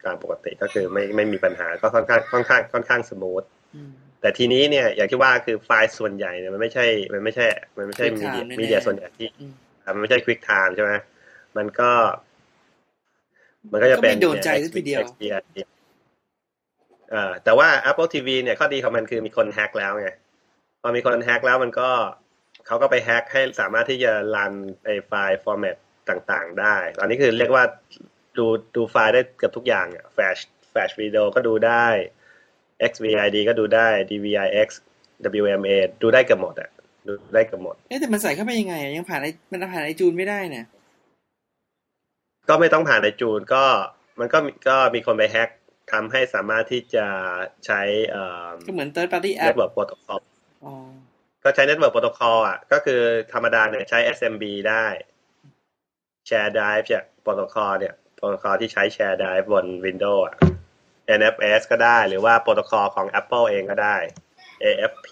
[0.05, 3.43] การปกติก็คือไม่ไม่มีปัญหาก็ค่อนข้างค่อนข้างค่อนข้าง smooth
[3.75, 7.45] อืมแต่ทีนี้เนี่ยอย่างที่ว่าคือไฟล์ส่วนใหญ่เนี่ยมันไม่ใช่มันไม่ใช่
[7.77, 10.91] มันไม่ใช่ Quick มีเดีย time แน่ๆมีเดียส่วนใหญ่ที่อืมอะมันไม่ใช่ QuickTime ใช่ไหม
[11.57, 11.91] มันก็
[13.71, 15.21] มันก็จะเป็นก็ไม่โดนใจสักทีเดียว XP
[17.11, 20.09] เอ่อแต่ว่า Apple TV เนี่ยข้อดีของมันคือมีคน hack แล้วไง
[20.81, 21.89] พอมีคน hack แล้วมันก็
[22.65, 24.53] เขาก็ไป hack ให้สามารถที่จะ run
[24.85, 25.77] ไอ้ไฟล์ format
[26.09, 27.63] ต่างๆ ได้ ตอนนี้คือเรียกว่า
[28.37, 28.45] ดู
[28.75, 30.41] ดูไฟล์ได้เกือบทุกอย่างอะ Flash
[30.71, 31.85] Flash Video ก็ดูได้
[32.91, 34.69] XVID ก็ดูได้ DivX
[35.43, 36.69] WMA ดูได้เกือบหมดอะ
[37.07, 40.65] ดูได้เกือบหมด เอ๊ะแต่มันใส่เข้าไปยังไงอะยังผ่านไอมันผ่านไอจูนไม่ได้เนี่ย
[42.49, 43.65] ก็ไม่ต้องผ่านไอจูนก็
[44.19, 45.49] มันก็มีก็มีคนไปแฮ็ก
[45.91, 47.05] ทำให้สามารถที่จะ
[47.65, 50.21] ใช้เอ่อก็เหมือน third party app Network Protocol
[50.65, 50.73] อ๋อ
[51.43, 53.01] ก็ใช้ Network Protocol อะ ก็คือ
[53.33, 54.85] ธรรมดาเนี่ยใช้ SMB ได้
[56.27, 60.35] Share Drive จาก Protocol เนี่ย Protocol ที่ใช้ Share Drive บน Windows อะ
[61.19, 63.95] NFS ก็ได้หรือว่า Protocol ของ Apple เองก็ได้
[64.63, 65.07] AFP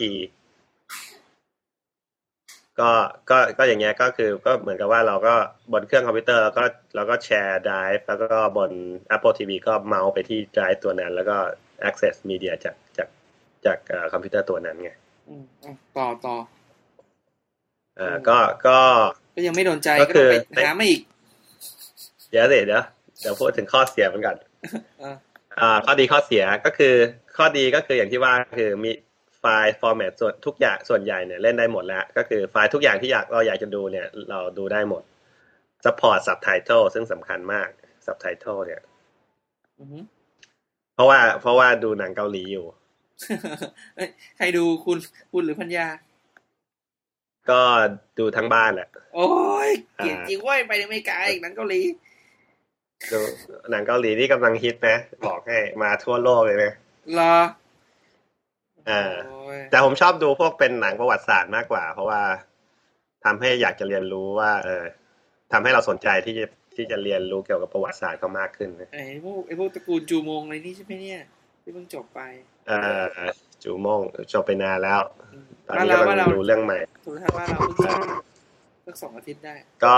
[2.79, 2.91] ก็
[3.29, 5.33] ก็ก็อย่างเงี้ยก็คือก็เหมือนกับว่าเราก็
[5.73, 6.63] บนเครื่องคอมพิวเตอร์แล้วก็
[6.95, 8.71] เราก็แชร์ drive แล้วก็บน
[9.15, 11.37] Apple TV ก็ mount ไปที่ drive ตัวนั้น แล้วก็
[11.89, 13.07] access media จากจาก
[13.65, 14.91] จากเอ่อคอมพิวเตอร์ตัวนั้นไง
[15.27, 16.35] อืมอะต่อต่อ
[17.97, 18.37] เอ่อก็
[18.67, 18.79] ก็
[19.33, 21.01] ก็ยังไม่โดนใจก็ก็คือต้องไปหามาอีก
[22.31, 22.83] เดี๋ยวสิเดี๋ยว
[23.21, 24.38] เดี๋ยวพูดถึงข้อเสียมันก่อน
[25.01, 25.15] อ่า
[25.59, 26.93] อ่า ข้อดีข้อเสียก็คือ
[27.38, 28.91] ข้อดีก็คืออย่างที่ว่าคือมี
[29.39, 35.03] ไฟล์ฟอร์แมตส่วนทุกอย่างส่วนใหญ่เนี่ยเล่นได้หมดแล้ว ก็คือไฟล์ทุกอย่างที่อยากเราอยากจะดูเนี่ย เราดูได้หมด
[35.85, 37.69] support subtitle ซึ่งสำคัญมาก
[38.05, 38.81] subtitle เนี่ย
[39.79, 40.03] อือหือ
[40.95, 42.65] เพราะว่าเพราะว่าดูหนังเกาหลีอยู่
[43.95, 44.97] เอ้ยใครดูคุณ
[45.31, 45.88] คุณหรือพัญญา
[47.51, 47.62] ก็
[48.20, 49.29] ดูทั้งบ้านแหละ โอ้
[49.67, 51.81] ยเกลียดจริงเว้ยไปอเมริกาอีกหนังเกาหลี
[53.12, 53.20] ดู
[53.72, 56.74] หนังเกาหลีนี่กำลังฮิตนะบอกให้มาทั่วโลกเลยนะ
[57.20, 57.36] รอ
[58.89, 62.22] อ่าโอ้ยแต่ผมชอบดูพวกเป็นหนังประวัติศาสตร์มากกว่า เพราะว่า
[63.25, 64.83] ทำให้อยากจะเรียนรู้ว่า เออ
[65.51, 71.22] ทำให้เราสนใจที่จะที่จะเรียนรู้เกี่ยวกับประวัติศาสตร์เขามากขึ้นนะไอ้พวกไอ้พวกตระกูลจูมงอะไรนี่ใช่ไหมเนี่ย
[71.61, 72.20] ที่เพิ่งจบไป
[72.68, 73.05] เออ
[73.63, 74.01] จูโมง
[74.33, 75.01] จบไปนานแล้ว
[75.33, 78.00] อืมตอนบ้านนี้เรากำบ้านลัเรางดูเรื่องใหม่โทรทัศน์บ้านเราเพิ่งจบ
[78.85, 79.95] สักสองอาทิตย์ได้ ก็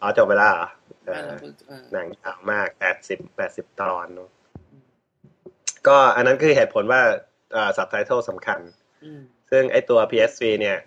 [0.00, 0.68] อ๋อจบไปแล้วเหรอ
[1.04, 4.30] เอบ้านอเราเพิ่งเออหนังยาวมากแปดสิบแปดสิบตอนเนอะ
[5.88, 7.02] ก็อันนั้นคือเหตุผลว่า
[7.56, 8.60] อ่า subtitle สำคัญ
[9.04, 10.78] อืมซึ่งไอตัว PSV เนี่ย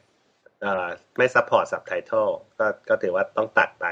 [0.61, 0.87] เอ่อ
[1.17, 3.85] ไม่ support subtitle ก็ก็ถือว่าต้องตัดไป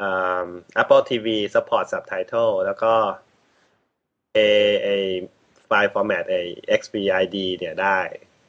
[0.00, 0.46] อ่า
[0.82, 2.94] Apple TV support subtitle แล้วก็
[4.32, 4.38] ไอ
[4.82, 4.88] ไอ
[5.68, 6.36] ไฟล์ format ไอ
[6.80, 8.00] XVID เนี่ยได้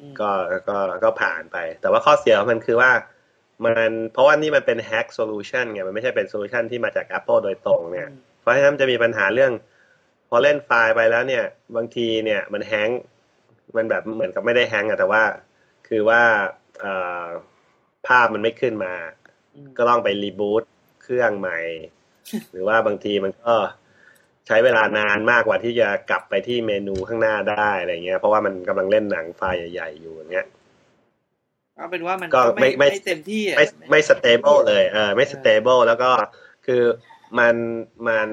[0.01, 0.29] อืมก็
[0.69, 2.91] ก็ก็ผ่านไป แต่ว่าข้อเสียของมันคือว่า
[3.65, 8.07] มันเพราะว่านี่มันเป็น hack solution ไงมันไม่ใช่เป็น solution ที่มาจาก Apple โดยตรงเนี่ย
[8.39, 9.51] เพราะฉะนั้นมันจะมีปัญหาเรื่อง
[10.29, 13.01] พอเล่นไฟล์ไปแล้วเนี่ย บางทีเนี่ยมันแฮงก์
[13.77, 15.23] มันแบบเหมือนกับไม่ได้แฮงก์อะแต่ว่า
[15.87, 16.21] คือว่า
[16.79, 17.25] เอ่อ
[18.07, 18.93] ภาพมันไม่ขึ้นมา
[19.55, 20.63] อืมก็ต้องไปรีบูต
[21.03, 21.59] เครื่องใหม่
[22.51, 23.53] หรือว่าบางทีมันก็
[24.51, 30.47] ใช้เวลานานมากกว่าที่จะกลับไปที่เมนูข้างหน้าได้อะไรเงี้ย เพราะว่ามันกำลังเล่นหนังไฟล์ใหญ่ ๆ อยู่อย่างเงี้ย
[31.75, 36.11] เอาเป็นว่ามันก็ก็ไม่ไม่ไม่ไม่เต็มที่อะไม่ไม่ stable เลยเออไม่ stable แล้วก็
[36.65, 36.83] คือ
[37.39, 37.55] มัน
[38.07, 38.27] มัน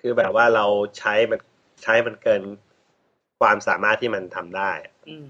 [0.00, 0.66] คือแบบว่าเรา
[0.98, 1.40] ใช้มัน
[1.82, 2.42] ใช้มันเกิน
[3.40, 4.72] ความสามารถที่มันทำได้
[5.08, 5.24] อืม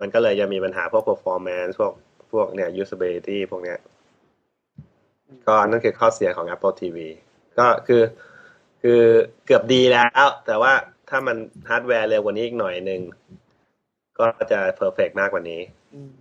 [0.00, 1.92] มันก็เลยจะมีปัญหาพวก performance พวก
[2.32, 3.78] พวกเนี่ย usability พวกเนี้ย
[5.46, 6.98] ก็นั่นคือข้อเสียของ Apple TV
[7.58, 8.02] ก็คือ
[8.82, 9.02] คือ
[9.46, 10.72] เกือบดีแล้ว แต่ว่า
[11.08, 11.36] ถ้ามัน
[11.68, 13.00] ฮาร์ดแวร์เร็วกว่านี้อีกหน่อยหนึ่ง
[14.18, 15.60] ก็จะ perfect มากกว่านี้
[15.94, 16.12] อืม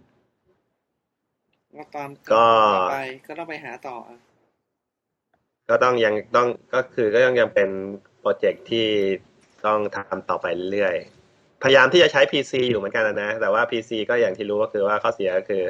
[1.76, 4.17] ก็ตามก็ต่อไปก็ต้องไปหาต่ออะ
[5.70, 7.70] ก็ต้องยังต้องก็คือก็ยังยังเป็น
[8.20, 8.88] project ที่
[9.65, 15.63] ต้องทำต่อไปเรื่อยๆ พยายามที่จะใช้ PC อยู่เหมือนกันนะ แต่ว่า PC ก็อย่างที่รู้ก็คือว่าข้อเสียก็คือ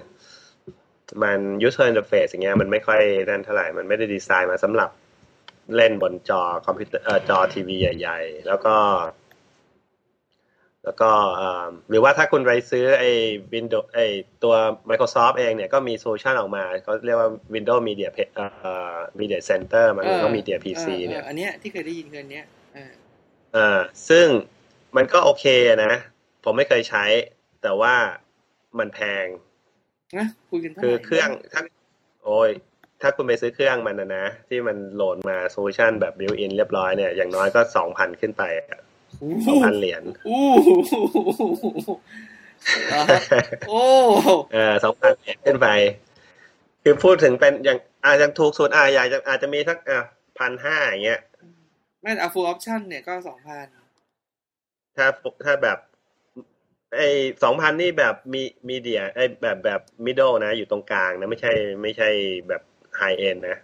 [1.24, 4.90] มัน user interface อย่างเงี้ยมันไม่ค่อยนั่นเท่าไหร่ มันไม่ได้ดีไซน์มาสำหรับ
[5.76, 8.76] เล่นบนจอคอมพิวเตอร์เอ่อจอทีวีใหญ่ ๆ แล้วก็
[10.84, 13.12] แล้วก็เอ่อหรือว่าถ้าคุณไปซื้อไอ้
[13.54, 14.06] Windows ไอ้
[14.44, 14.54] ตัว
[14.90, 18.46] Microsoft เองเนี่ยก็มี solution ออกมาเขาเรียกว่า Windows Media Pe- เอ่
[18.94, 22.92] อ Media Center มันก็ Media PC ออเนี่ยอออันเนี้ยที่เคยได้ยินคืออันเนี้ยอ่า
[23.56, 24.28] อ่าซึ่ง
[24.96, 25.46] มันก็โอเค
[25.86, 25.94] นะ
[26.44, 27.06] ผมไม่เคยใช้
[27.64, 27.94] แต่ว่า
[28.80, 29.26] มันแพง
[30.18, 31.62] นะคุยกันท่าคือไหเครื่องถ้า
[32.26, 32.50] โอ้ย
[33.02, 38.44] ถ้าคุณไปซื้อเครื่องมันนะนะ ที่มันโหลดมา solution แบบ built-in เรียบร้อยเนี่ยอย่างน้อยก็สองพันขึ้นไป
[39.20, 40.44] โอ้สองพันเหรียญอู้
[42.94, 43.04] อ่า
[43.70, 43.82] โอ้
[44.54, 45.68] เออสองพันเหรียญขึ้นไป
[46.84, 50.00] คือพูดถึงเป็นอย่างอาจจะถูกสุดอาอยากจะอาจจะมีสักอะ
[50.40, 51.22] พันห้าอย่างเงี้ย
[52.02, 53.66] ไม่เอา full option เนี่ยก็สองพัน
[54.98, 55.08] ถ้า
[55.46, 55.78] ถ้าแบบ
[56.98, 57.10] ไอ้
[57.44, 62.10] สองพันนี่แบบมีมีเดียไอ้แบบแบบมิดเดิลนะ อยู่ตรงกลางนะ ไม่ใช่ไม่ใช่
[62.50, 62.62] แบบ
[62.98, 63.58] ไฮเอ็นนะ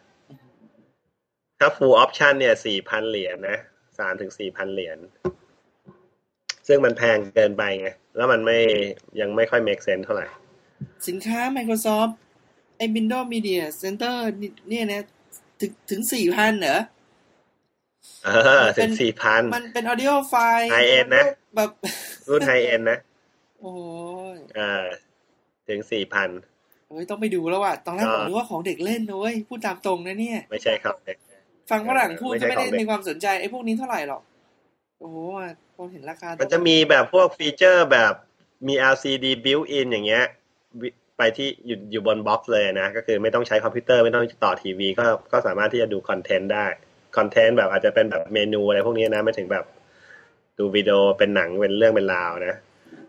[1.60, 3.58] ถ้า full option เนี่ยสี่พันเหรียญนะ
[4.00, 4.98] สามถึงสี่พันเหรียญ
[6.68, 8.60] ซึ่งมันแพงเกินไปไง แล้วมันไม่
[9.20, 10.28] ยังไม่ค่อย make sense เท่าไหร่
[11.08, 12.14] สินค้า Microsoft
[12.78, 15.04] ไอ้ Windows Media Center นี่เนี่ยนะ
[15.60, 16.80] ถึงถึงสี่พันเหรอ
[18.26, 18.30] เอ
[18.62, 21.70] อถึงสี่พันมันเป็น audio file High end นะ แบบ
[22.30, 23.00] รุ่นไฮเอ็นนะ
[23.62, 23.74] โอ้
[24.36, 24.84] ยอ่า
[25.68, 26.30] ถึงสี่พัน
[26.94, 30.96] เฮ้ยต้องไปดูแล้วว่ะตอนแรกก็ผมนึกว่าของเด็กเล่นนะเว้ยพูดตามตรงนะเนี่ย ไม่ใช่ครับ
[31.70, 34.22] ฟังฝรั่งพูดไม่ใช่ก็ไม่ได้ของเด็กมีความสนใจไอ้พวกนี้เท่าไหร่หรอก
[35.00, 35.18] โอ้โห
[35.76, 38.14] พอเห็นราคา มันจะมีแบบพวก feature แบบ
[38.68, 40.24] มี LCD built in อย่างเงี้ย
[40.82, 46.66] วิไปที่อยู่อยู่บน box เลยนะ ก็คือไม่ต้องใช้คอมพิวเตอร์ไม่ต้องต่อทีวีก็ก็สามารถที่จะดู content ได้
[47.18, 49.66] content แบบอาจจะเป็นแบบเมนูอะไรพวกนี้นะ ไม่ถึงแบบ
[50.58, 52.56] ดูวิดีโอเป็นหนังเป็นเรื่องเป็นราวนะ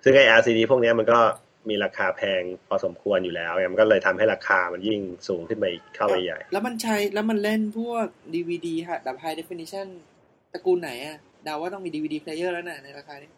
[0.02, 1.18] ซึ่งไอ้ LCD พวกเนี้ยมันก็
[1.70, 9.86] มีราคาแพงพอสมควรอยู่แล้วเนี่ยมันก็เลยทำให้ราคามันยิ่งสูงขึ้นไปอีกเข้าไปใหญ่ แล้วมันใช้แล้วมันเล่นพวก DVD ฮะแบบ high definition
[10.52, 13.30] ตระกูลไหนอะเดาว่าต้องมี DVD player แล้วน่ะในราคานี้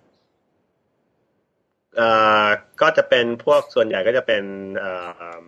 [1.96, 2.10] เอ่
[2.44, 2.46] อ
[2.80, 4.44] ก็จะเป็นพวกส่วนใหญ่ก็จะเป็น
[4.78, 5.44] เอ่อ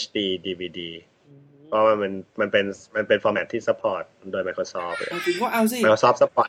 [0.00, 0.80] HD DVD
[1.26, 2.64] อืมเพราะว่ามันมันเป็น
[2.96, 6.48] มันเป็นฟอร์แมตที่ support โดย Microsoft เอาจริงก็เอาสิ Microsoft support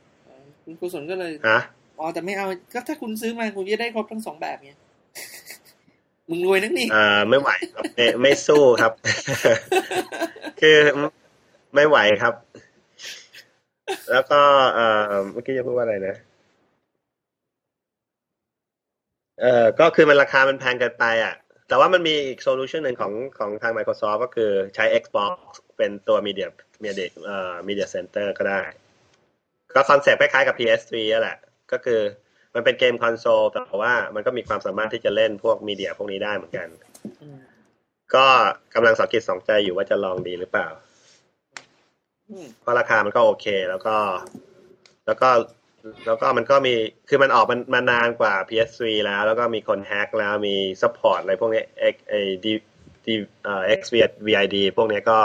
[0.66, 1.60] คุณกุศลก็เลยฮะ
[2.00, 4.72] อ๋อแต่ไม่เอาก็ถ้าคุณซื้อมาคุณจะได้ครบทั้งสองแบบไง
[6.30, 8.94] มึงรวยนักนี่อ่อไม่ไหวครับไม่ไม่สู้ครับ
[10.62, 10.78] คือ
[11.76, 12.34] ไม่ไหวครับ
[14.12, 14.40] แล้วก็
[14.76, 16.16] เอ่อเมื่อกี้จะพูดว่าอะไรนะ
[19.42, 21.34] เอ่อก็คือมันราคามันแพงเกินไป อะ
[21.68, 25.34] แต่ว่ามันมีอีก solution หนึ่งของของทาง Microsoft ก็คือใช้ Xbox
[25.78, 26.48] เป็นตัว Media
[26.84, 28.62] Media เอ่อ Media Center ก็ได้
[29.76, 31.38] ก็คอนเซ็ปต์คล้ายๆกับ PS3 นั่นแหละ
[31.72, 32.00] ก็คือ
[32.56, 36.68] มันเป็นเกมคอนโซลแต่ว่ามันก็มีความสามารถที่จะเล่นพวกมีเดียพวกนี้ได้เหมือนกัน
[37.22, 37.38] อืม
[38.16, 38.26] ก็
[38.74, 40.68] กำลังสองจิตสองใจอยู่ว่าจะลองดีหรือเปล่า
[42.30, 43.96] อืมเพราะราคามันก็โอเค แล้วก็
[45.06, 45.30] แล้วก็
[46.06, 46.74] แล้วก็มันก็มี
[47.10, 51.64] คือมันออกมันมานานกว่า PS3 แล้ว แล้วก็มีคน hack แล้วมี support อะไรพวกนี้
[51.94, 52.46] X ไอ้ D
[53.06, 53.08] D
[53.44, 55.20] เอ่อ XVID พวกนี้ก็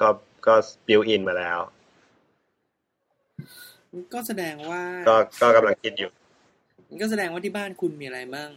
[0.00, 0.08] ก็
[0.46, 0.54] ก็
[0.88, 1.58] built-in มาแล้ว
[4.14, 6.10] ก็แสดงว่า ก็ก็กำลังคิดอยู่
[6.92, 8.50] มันก็แสดงว่าที่บ้านคุณมีอะไรมั่ง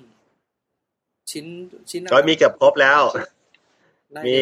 [1.31, 1.45] ชิ้น
[1.89, 3.01] ชิ้นก็มีเกือบครบแล้ว
[4.13, 4.35] ได้มี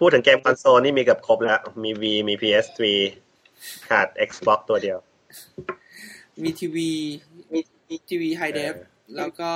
[0.00, 2.80] พูดถึงเกมคอนโซลนี่มีเกือบครบแล้ว มี V มี PS3
[3.88, 4.98] ขาด Xbox ตัวเดียว
[6.42, 6.90] มีทีวี
[7.52, 9.52] มีทีวีไฮเดฟเออแล้วก็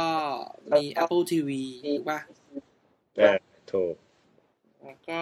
[0.77, 1.51] มี Apple TV
[1.87, 2.19] ถูกป่ะ
[3.17, 3.37] เออ
[3.73, 3.95] ถูก
[4.83, 5.21] แล้วก็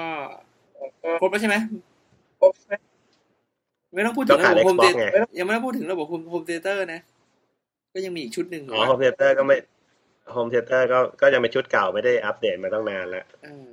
[1.21, 1.57] ครบแล้วใช่ไหม
[3.95, 5.05] ไม่ต้องพูดถึก็งระขาดบบโฮม Xbox เตไง
[5.38, 7.01] ยังไม่ต้องพูดถึงระบบโฮมเตเตอร์นะ
[7.94, 9.57] ก็ยังมีอีกชุดหนึ่งถูกอ๋อปะโฮมเทเตอร์ก็ไม่
[10.33, 13.68] โฮมเทเตอร์ก็ก็ยังเป็นชุดเก่าไม่ได้อัปเดตมาตั้งนานแล้วเออ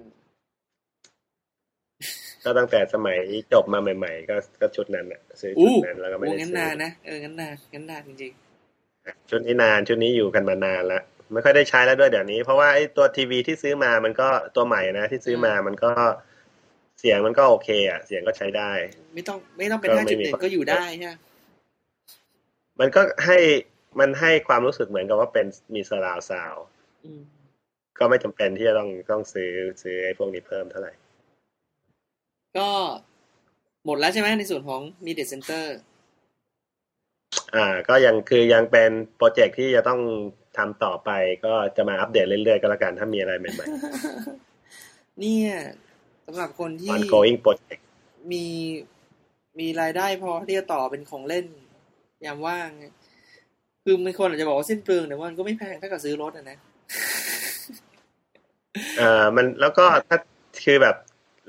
[2.43, 3.17] ก็ตั้งแต่สมัย
[3.53, 8.31] จบมาใหม่ ๆ ก็ก็ชุดนั้นน่ะซื้อชุอู้ดนั้นแล้วก็ไม่โอ้ได้งั้นซื้นานอนะเอองั้นนานงั้นนานจริง
[9.29, 11.03] ชุดนี้นานชุดนี้อยู่กันมานานแล้ว
[11.33, 15.91] ไม่ค่อยได้ใช้แล้วด้วยเดี๋ยวนี้ เพราะว่าไอ้ตัวทีวีที่ซื้อมามันก็ตัวใหม่นะที่ซื้อมามันก็
[16.99, 21.13] เสียงมันก็โอเคอะ เสียงก็ใช้ได้ๆไม่ต้องไม่ต้องเป็นก็ห้าไม่จุดมีหนึ่งความก็อยู่ได้ใช่ไหม
[22.79, 23.37] มันก็ให้
[23.99, 26.55] มันให้ความรู้สึกเหมือนกับว่าเป็นมีสลาวซาว
[27.05, 27.21] อืม
[27.99, 29.51] ก็ไม่จำเป็นที่จะต้องต้องซื้อ
[29.81, 30.93] ซื้อไอ้พวกนี้เพิ่มเท่าไหร่
[32.57, 32.69] ก็
[33.85, 35.65] หมดแล้วใช่ไหมในส่วนของ Media Center
[37.55, 39.99] อ่า ก็ยังคือยังเป็นโปรเจกต์ที่จะต้อง
[40.57, 41.09] ทำต่อไป
[41.45, 43.65] ก็จะมาอัปเดตเรื่อยๆก็แล้วกันถ้ามีอะไรใหม่
[45.19, 45.51] เนี่ย
[46.25, 47.81] สำหรับคนๆที่ ongoing project
[48.31, 48.45] มี
[49.59, 51.45] มีรายได้พอที่จะต่อเป็นของเล่น
[52.25, 52.69] ยามว่าง
[53.83, 56.57] คือมีคนอาจจะบอกว่าสิ้นเปลืองแต่ว่ามันก็ไม่แพงถ้ากับซื้อรถอะนะ
[58.99, 60.17] อ่ามันแล้วก็ถ้า
[60.63, 60.95] คือแบบ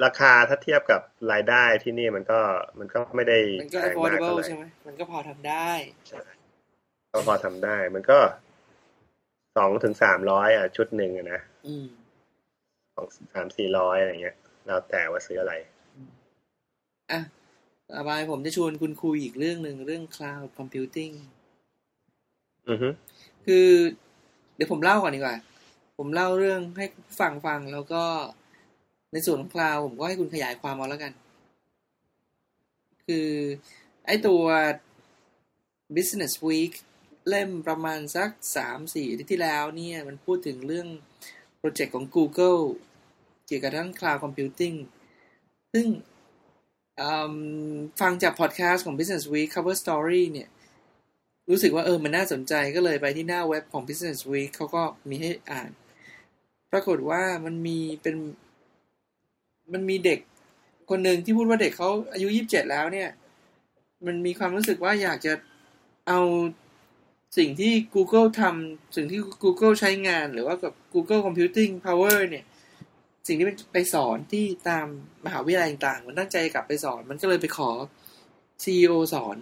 [0.05, 1.01] ราคาถ้าเทียบกับ
[1.33, 2.41] รายได้ที่นี่มันก็
[2.79, 5.71] มันก็ไม่ได้มันก็แพงมาก affordable เท่าไหร่ใช่ไหมมันก็พอทำได้
[7.13, 8.19] ก็พอทำได้ มันก็
[9.57, 11.87] สองถึงสามร้อยอะ ชุดหนึ่งอะนะอืม
[12.95, 15.55] สองสามสี่ร้อยอะไรเงี้ยแล้วแต่ว่าซื้ออะไร
[17.11, 17.21] อะ
[17.91, 21.42] ต่อไปผมจะชวนคุณคุยอีกเรื่องหนึ่งเรื่อง cloud computing อือฮึ
[23.47, 23.69] คือ
[24.55, 25.37] เดี๋ยวผมเล่าก่อนดีกว่า
[25.99, 26.87] ผมเล่าเรื่องให้
[27.21, 28.05] ฟังฟังแล้วก็
[29.13, 31.13] ในส่วนของ cloud ผมก็ให้คุณขยายความเอาแล้วกัน
[33.07, 33.31] คือ
[34.07, 34.43] ไอตัว
[35.97, 36.73] business week
[37.29, 40.89] เล่มประมาณสักสามสี่ที่ที่แล้วเนี่ย มันพูดถึงเรื่อง
[41.59, 42.63] โปรเจกต์ของ Google
[43.47, 44.77] เกี่ยวกับด้าน cloud computing
[45.73, 45.87] ซึ่ง
[48.01, 50.49] ฟังจากพอดแคสต์ของ Business Week Cover Story เนี่ย
[51.53, 55.71] รู้สึกว่าเออมันน่าสนใจก็เลยไปที่หน้าเว็บของ Business Week เขาก็มีให้อ่าน
[56.73, 58.17] ปรากฏว่ามันมีเป็น
[59.73, 60.21] มันมีเด็ก
[60.91, 63.09] คนหนึ่งที่พูดว่าเด็กเขาอายุยี่สิบเจ็ดแล้วเนี่ย
[64.07, 65.33] มันมีความรู้สึกว่าอยากจะ
[66.09, 66.21] เอา
[67.39, 72.45] สิ่งที่ Google ทำสิ่งที่ Google ใช้งานหรือว่ากับ Google Computing Power เนี่ย
[73.27, 74.87] สิ่งที่ไปสอนที่ตาม
[75.25, 77.71] มหาวิทยาลัยต่างๆ มันตั้งใจกลับไปสอน มันก็เลยไปขอ
[78.63, 79.37] CEO สอน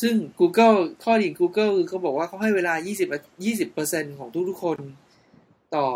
[0.00, 4.78] ซึ่ง Google ข้อดีของ Google คือเขาบอกว่าเขาให้เวลา 20 20%ของทุกๆคน
[5.74, 5.86] ต่อ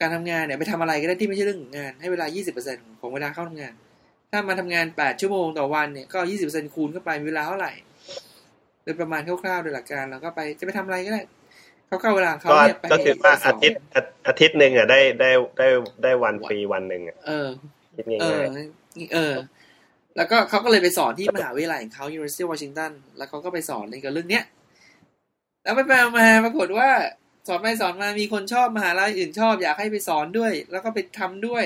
[0.00, 2.26] การทำงานเนี่ยไปทำอะไรก็ได้ที่ไม่ใช่เรื่องของงาน ให้เวลา
[2.64, 3.74] 20%ของเวลาเข้าทำงาน
[4.30, 7.72] ถ้ามาทำงาน 8 ชั่วโมงต่อวันเนี่ยก็ 20%คูณเข้าไปมีเวลาเท่าไหร่
[8.82, 11.22] โดยประมาณคร่าวๆโดยหลักการแล้วก็ไปจะไปทำอะไรก็ได้
[11.86, 15.68] เขาเข้าเวลาของเขาก็เนี่ยไปก็คือว่าไปสอานทิตย์อาอาทิตย์หนึ่งอะได้ได้ได้
[16.02, 17.48] ได้วันฟรีวันหนึ่งอะเออ
[17.96, 19.34] คิดเอง่าอยเออ
[20.16, 24.44] แล้วก็เขาก็เลยไปสอนที่มหาวิทยาลัยของเขา University of Washington แล้วเขาก็ไปสอนในกับเรื่องเนี้ย
[25.62, 26.88] แล้วไปไปมาปรากฏว่า
[27.48, 31.64] สอนไปสอนมามีคนชอบมหาลัยอื่นชอบ อยากให้ไปสอนด้วย แล้วก็ไปทำด้วย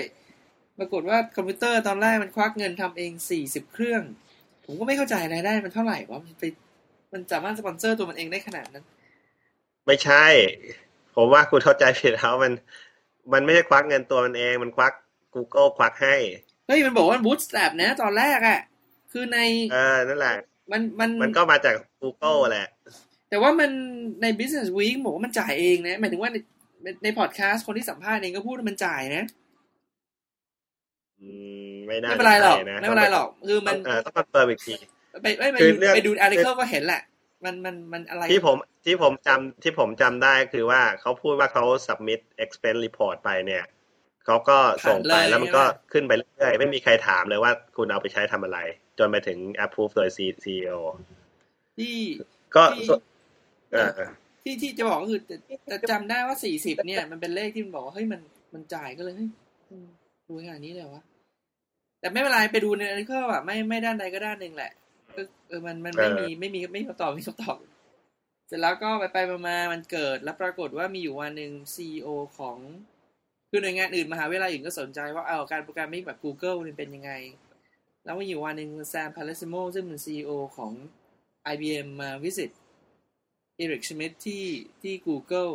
[0.78, 4.02] ปรากฏว่าคอมพิวเตอร์ตอนแรกมันควักเงินทำเองสี่สิบเครื่อง
[4.64, 6.44] ผมก็ไม่เข้าใจรายได้มันเท่าไหร่ว่ามันไป
[7.12, 10.24] มันสามารถสปอนเซอร์ตัวมันเองได้ขนาดนั้นๆไม่ใช่
[11.16, 12.52] ผมว่าคุณเข้าใจผิดแล้วมัน
[13.32, 14.92] มันไม่ใช่ควักเงินตัวมันเอง มันควัก
[15.34, 16.16] Google ควักให้
[16.66, 18.60] เฮ้ยมันบอกว่าบูตส r ต p นะ ตอนแรกอะ่ะ
[19.12, 19.38] คือใน
[19.72, 20.36] เออนั่นแหละ
[20.72, 22.68] มันมันมันก็มาจาก Google แหละ
[23.30, 23.70] แต่ว่ามัน
[24.22, 26.36] ใน Business Week บอกว่ามันจ่ายเองนะ หมายถึงว่าใน
[27.04, 29.24] ในพอดแคสต์คนที่สัมภาษณ์เองก็พูดว่ามันจ่ายนะ
[31.20, 31.28] อื
[31.70, 34.74] มไม่น่าไม่เป็นไรหรอกใช่ะไม่เป็นไรหรอกคือมันเออต้อง confirm อีกที
[35.22, 37.02] ไปไปไปคือดูเรื่องไปดู article ก็เห็นแหละ
[37.44, 43.64] มันมันมันอะไรที่ผมที่ผมจำที่ผมจำได้คือว่าเขาพูดว่าเขา submit expense report ไปเนี่ย
[44.26, 48.58] เขาก็ส่งไปแล้วมันก็ขึ้นไปเรื่อยๆไม่มีใครถามเลยว่าคุณเอาไปใช้ทำอะไร
[48.98, 50.78] จนไปถึง approve โดย CEO
[51.78, 51.96] ที่
[52.56, 52.86] ก็ที่
[53.72, 53.90] เออ
[54.42, 55.36] ที่ที่จะบอกก็คือแต่
[55.68, 58.20] แต่จำได้ว่าสี่สิบเนี่ย มันเป็นเลขที่มันบอกว่าเฮ้ยมัน
[58.54, 59.30] มันจ่ายก็เลยเฮ้ย
[59.70, 59.86] อืม
[60.26, 61.02] ดูขนาดนี้เลยวะ
[62.00, 64.72] แต่ไม่เป็นไรไปดูใน article แบบไม่ไม่ด้านใดก็ด้านหนึ่งแหละ
[65.16, 67.56] ก็เออมันมันไม่มีไม่มีไม่มีคำตอบไม่มีคำตอบ
[68.46, 72.56] เสร็จแล้วก็ไปไปมามามันเกิดแล้วปรากฏว่ามีอยู่วันหนึ่ง CEO ของ
[73.56, 77.12] คือหน่วยงานอื่นมหาวิทยาลัยอื่นก็สนใจว่าเอาการ programming แบบ Google มันเป็นยังไง
[78.04, 80.72] แล้วมีอยู่วันหนึ่ง Sam Palmisano ซึ่งเป็น CEO ของ
[81.52, 82.50] IBM มา visit
[83.56, 84.44] Eric Schmidt ที่
[84.82, 85.52] ที่ Google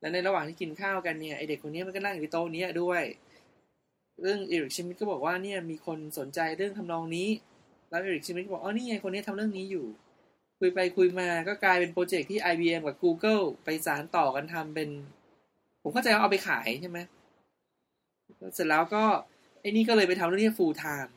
[0.00, 3.02] และในระหว่างที่กินข้าวกันเนี่ยไอเด็กคนนี้มันก็นั่งอยู่ที่โต๊ะนี้ด้วย
[4.20, 7.28] เรื่อง Eric Schmidt ก็บอกว่าเนี่ยมีคนสนใจเรื่องทำนองนี้
[7.90, 9.86] แล้ว Eric Schmidt ก็บอกอ๋อนี่ไงคนนี้ทำเรื่องนี้อยู่
[10.58, 14.90] คุยไปคุยมาก็กลายเป็นโปรเจกต์ที่ IBM กับ Google ไปสานต่อกันทำเป็น
[15.82, 16.98] ผมเข้าใจว่าเอาไปขายใช่ไหม
[18.54, 19.04] เสร็จแล้วก็
[19.60, 21.12] ไอ้นี่ก็เลยไปทำเรื่องนี้ full time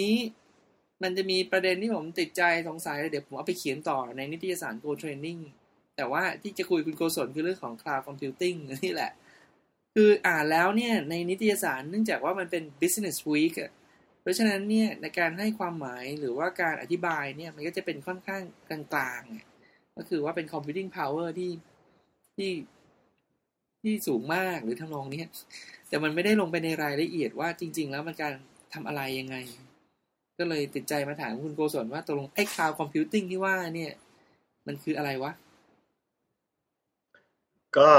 [0.00, 0.16] นี้
[1.02, 5.40] มันจะมีประเด็นที่ผมติดใจสงสัยเดี๋ยวผมเอาไปเขียนต่อในนิตยสาร Go Training
[5.96, 9.12] แต่ว่าที่จะคุยคุณโกศลคือเรื่องของ Cloud Computing นี่แหละ
[9.94, 13.72] คืออ่านแล้วเนี่ยในนิตยสารเนื่องจากว่ามันเป็น Business Week อะ
[14.20, 21.52] เพราะฉะนั้นเนี่ยในการให้ความหมายหรือว่าการอธิบายเนี่ยมันก็จะเป็นค่อนข้างกลางๆก็คือว่าเป็น computing power ที่
[22.36, 22.50] ที่
[23.82, 25.22] ที่สูงมากหรือทำนองนี้
[25.88, 28.32] แต่มันไม่ได้ลงไปในรายละเอียดว่าจริง ๆ แล้วมันการ
[28.74, 29.36] ทำอะไรยังไง
[30.38, 33.92] ก็เลยติดใจมาถามคุณโกศลว่าตกลงไอ้ cloud computing ที่ว่าเนี่ย
[34.66, 35.32] มันคืออะไรวะ
[37.78, 37.90] ก็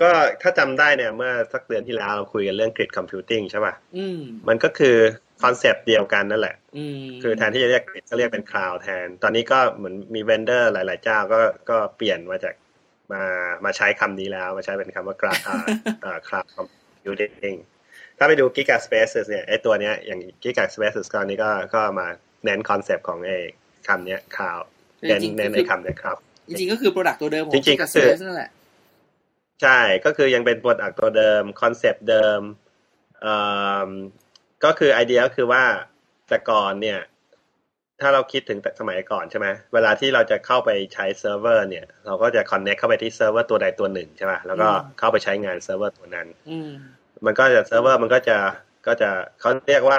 [0.00, 0.10] ก็
[0.42, 4.96] ถ้าจำได้เนี่ย เมื่อสักเดือนที่แล้วเราคุยกันเรื่อง grid computing ใช่ป่ะอืมมันก็คือ
[5.42, 12.54] คอนเซปต์เดียวกันนั่นแหละอืมคือแทนที่จะเรียก grid ก็เรียกเป็น cloud แทน ตอนนี้ก็เหมือนมี vendor หลาย ๆ เจ้าก็ก็เปลี่ยนมาจาก
[13.12, 13.22] มา
[13.64, 15.56] มาใช้คำนี้แล้ว มาใช้เป็นคำว่า cloud อ่า
[16.04, 17.58] อ่า cloud computing
[18.18, 22.06] ถ้าไปดู Giga Spaces เนี่ยไอตัวเนี้ยอย่าง Giga Spaces ตอนนี้ก็ก็มา
[22.44, 23.32] เน้นคอนเซปต์ของไอ
[23.88, 24.64] คำเนี้ย cloud
[25.08, 26.16] เน้นจริงๆเน้นก็ในคือคำเนี้ยครับ
[26.48, 28.50] จริงๆก็คือ product ตัวเดิมของจริงๆก็คือ Giga Spaces นั่นแหละ
[29.62, 32.40] ใช่ก็คือยังเป็น product ตัวเดิมคอนเซปต์เดิม
[33.20, 33.34] เอ่
[33.88, 33.90] อ
[34.64, 35.64] ก็คือไอเดียก็คือว่า
[36.28, 37.00] แต่ก่อนเนี่ย
[38.00, 46.70] ถ้าเราคิดถึงแต่สมัยก่อนใช่ไหมเวลาที่เราจะเข้าไปใช้เซิร์ฟเวอร์เนี่ย เราก็จะ connect เข้าไปที่เซิร์ฟเวอร์ตัวใดตัวหนึ่งใช่ไหมแล้วก็อืมเข้าไปใช้งานเซิร์ฟเวอร์ตัวนั้นอืม
[47.26, 48.38] มันก็จะเซิร์ฟเวอร์มันก็จะ
[48.86, 49.98] ก็จะเขาเรียกว่า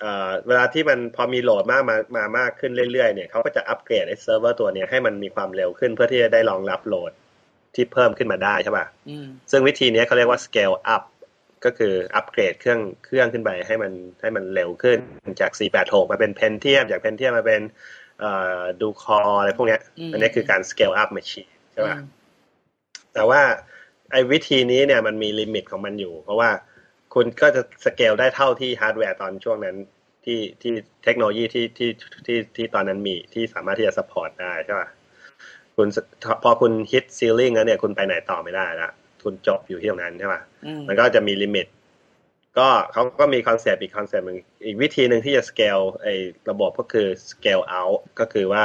[0.00, 7.12] เอ่อเวลาที่มันพอมีโหลดมากมามามากขึ้นเรื่อยๆเนี่ยเขาก็จะอัปเกรดไอ้เซิร์ฟเวอร์ตัวเนี้ยให้มันมีความเร็วขึ้นเพื่อที่จะได้รองรับโหลด
[7.74, 11.02] ที่เพิ่มขึ้นมาได้ใช่ป่ะอืมซึ่งวิธีนี้เขาเรียกว่า scale up
[11.64, 14.98] ก็คืออัปเกรดเครื่องเครื่องขึ้นไปให้มันให้มันเร็วขึ้น
[15.40, 17.62] จาก 486 มาเป็น Pentium จาก Pentium มาเป็น
[18.20, 22.06] เอ่อ Duo Core อะไรพวกเนี้ยอืมอันนี้คือการ scale up machine ใช่ป่ะอืม
[23.14, 23.42] แต่ว่า
[24.12, 26.50] ไอ้วิธีนี้เนี่ยมันมี limit ของมันอยู่ เพราะว่า
[27.14, 29.76] คุณก็จะสเกลได้เท่าที่ฮาร์ดแวร์ตอนช่วงนั้น
[30.24, 30.72] ที่ที่
[31.04, 31.90] เทคโนโลยีที่ที่
[32.26, 34.88] ที่ที่ตอนนั้นมีที่สามารถที่จะ support ได้ใช่ป่ะ
[35.76, 35.88] คุณ
[36.42, 38.90] พอคุณ hit ceiling แล้วเนี่ยคุณไปไหนต่อไม่ได้ละ
[39.24, 41.66] คุณจบอยู่ที่ตรงนั้นใช่ป่ะอืมมันก็จะมี limit
[42.58, 46.14] ก็เขาก็มีคอนเซปต์อีกคอนเซปต์หนึ่งอีกวิธีหนึ่งที่จะสเกลไอ้
[46.50, 48.64] ระบบก็คือ scale out ก็คือว่า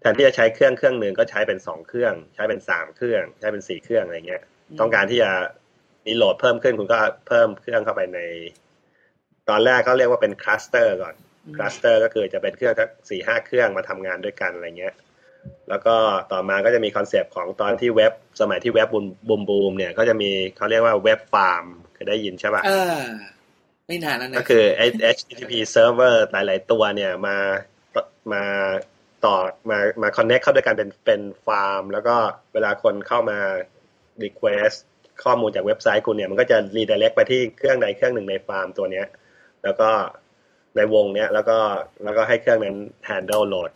[0.00, 4.42] แทนที่จะใช้เครื่องเครื่องหนึ่งก็ใช้เป็นสองเครื่อง ใช้เป็นสามเครื่อง ใช้เป็นสี่เครื่องอะไรเงี้ย
[4.80, 5.30] ต้องการที่จะ
[6.06, 8.20] มีโหลดเพิ่มขึ้นคุณก็เพิ่มเครื่องเข้าไปใน
[9.48, 11.14] ตอนแรกเขาเรียกว่าเป็น cluster ก่อน
[11.56, 14.94] cluster ก็คือจะเป็นเครื่องสักสี่ห้าเครื่องมาทำงานด้วยกันอะไรเงี้ย
[15.70, 15.96] แล้วก็
[16.32, 21.64] ต่อมาก็จะมีคอนเซปต์ของตอนที่เว็บสมัยที่เว็บ boom boom boom เนี่ยก็จะมีเขาเรียกว่า web farm
[21.94, 23.00] เคยได้ยินใช่ปะเออ
[23.86, 27.36] ไม่นานแล้วนะก็คือไอ้ HTTP server หลาย ๆ ตัวเนี่ยมา
[28.32, 28.44] มา
[29.24, 29.36] ต่อ
[29.70, 32.16] มามา connect เข้าด้วยกันเป็นเป็นฟาร์ม แล้วก็
[32.52, 33.38] เวลาคนเข้ามา
[34.22, 34.76] request
[35.24, 39.06] ข้อมูลจากเว็บไซต์คุณเนี่ยมันก็จะ redirect ไปที่เครื่องใดเครื่องหนึ่งในฟาร์มตัวเนี้ย
[39.64, 39.90] แล้วก็
[40.76, 41.58] ในวงเนี้ยแล้วก็
[42.04, 42.76] แล้วก็ให้เครื่องนั้น
[43.08, 43.72] handle load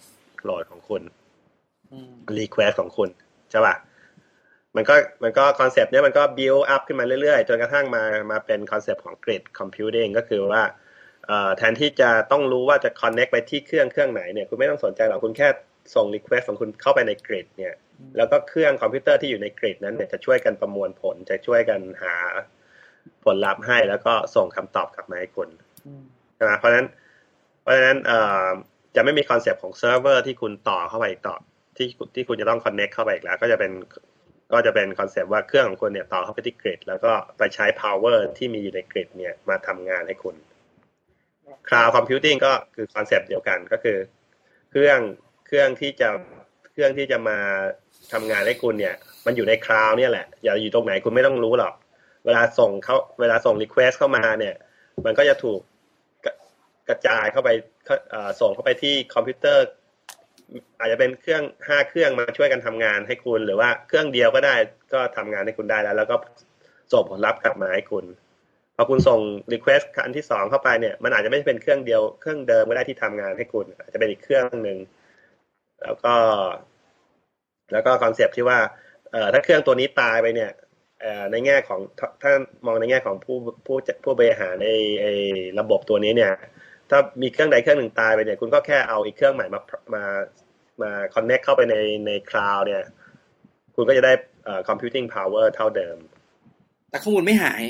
[0.49, 1.03] load ของคุณ
[1.93, 3.09] อืม request ของคุณ
[3.51, 3.75] ใช่ป่ะ
[4.77, 10.63] มันก็มันก็คอนเซปต์เนี้ยมันก็ build up ขึ้นมาเรื่อยๆ จนกระทั่งมามาเป็นคอนเซปต์ของ grid computing ก็คือว่า
[11.27, 15.49] เอ่อแทนที่จะต้องรู้ว่าจะ connect ไปที่เครื่องเครื่องไหนเนี่ยคุณไม่ต้องสนใจหรอกคุณแค่
[15.95, 17.75] ส่ง request ของคุณเข้าไปใน grid เนี่ย
[18.17, 22.15] แล้วก็เครื่องคอมพิวเตอร์ที่อยู่ใน grid นั้นเนี่ยจะช่วยกันประมวลผลจะช่วยกันหา
[23.25, 25.49] ผลลัพธ์ให้แล้วก็ส่งคำตอบกลับมาให้คุณ
[25.87, 26.03] อืม
[26.35, 26.87] ใช่ไหมเพราะฉะนั้น
[27.63, 28.47] เพราะฉะนั้นเอ่อ
[28.97, 31.37] จะไม่มี concept ของเซิร์ฟเวอร์ที่คุณต่อเข้าไปอีกต่อ
[31.77, 33.73] ที่ที่คุณจะต้อง connect เข้าไปอีกแล้ว ก็จะเป็น
[34.53, 40.37] ก็จะเป็น concept ว่าเครื่องของคุณเนี่ยต่อเข้าไปที่ grid แล้วก็ไปใช้ power ที่มีอยู่ใน grid เนี่ยมาทำงานให้คุณ
[41.69, 43.99] cloud computing ก็คือ concept เดียวกันก็คือ
[44.71, 44.99] เครื่อง
[45.47, 46.09] เครื่องที่จะ
[46.73, 47.39] เครื่องที่จะมา
[48.13, 48.95] ทำงานให้คุณเนี่ย
[49.27, 51.75] มันอยู่ในคลาวเนี่ยแหละ อย่าอยู่ตรงไหนคุณไม่ต้องรู้หรอก
[52.27, 54.55] เวลาส่งเขาเวลาส่ง request เข้ามาเนี่ย
[55.05, 55.61] มันก็จะถูก
[56.89, 57.51] กระจายเข้าไป
[58.41, 59.67] ส่งเข้าไปที่คอมพิวเตอร์
[60.79, 64.55] อาจจะเป็นเครื่องห้าเครื่องมาช่วยกันทำงานให้คุณ หรือว่าเครื่องเดียวก็ได้
[64.95, 66.17] ก็ทำงานให้คุณได้แล้ว แล้วก็
[66.93, 68.05] ส่งผลลัพธ์กลับมาให้คุณ
[68.77, 69.21] พอคุณส่ง
[69.53, 74.79] request อันที่สองเข้าไปเนี่ยมันอาจจะไม่เป็นเครื่องเดียวเครื่องเดิมก็ได้ที่ทำงานให้คุณ อาจจะเป็นอีกเครื่องหนึ่ง
[75.83, 76.15] แล้วก็
[77.73, 78.59] แล้วก็ concept ที่ว่า
[79.13, 80.51] เอ่อถ้าเครื่องตัวนี้ตายไปเนี่ย
[81.33, 82.33] ในแง่ของถ้าถ้า
[82.67, 83.37] มองในแง่ของผู้
[83.67, 84.69] ผู้ผู้บริหารใน
[85.01, 85.13] ไอ้
[85.61, 86.33] ระบบตัวนี้เนี่ย
[86.91, 89.61] ถ้ามีเครื่องใดเครื่องหนึ่งตายไปเนี่ย คุณก็แค่เอาอีกเครื่องใหม่มา
[89.95, 90.05] มา
[90.83, 92.83] มา connect เข้าไปในใน cloud เนี่ย
[93.75, 94.13] คุณก็จะได้
[94.45, 95.97] เอ่อ computing power เท่าเดิม
[96.91, 97.63] แต่ข้อมูลไม่หาย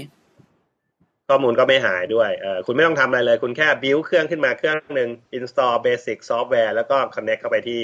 [1.29, 7.81] ข้อมูลก็ไม่หายด้วยเออคุณไม่ต้องทำอะไรเลย คุณแค่ build เครื่องขึ้นมาเครื่องหนึ่ง install basic software แล้วก็ connect เข้าไปที่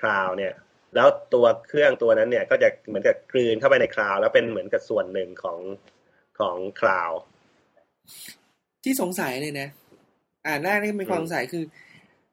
[0.00, 0.54] cloud เนี่ย
[0.94, 5.58] แล้วตัวเครื่องตัวนั้นเนี่ย ก็จะเหมือนกับกลืนเข้าไปใน cloud แล้วเป็นเหมือนกับส่วนหนึ่งของ
[6.38, 7.16] ของ cloud
[8.84, 9.68] ที่สงสัยเลยนะ
[10.46, 11.64] อันแรกนี่มีความอืมสงสัยคือ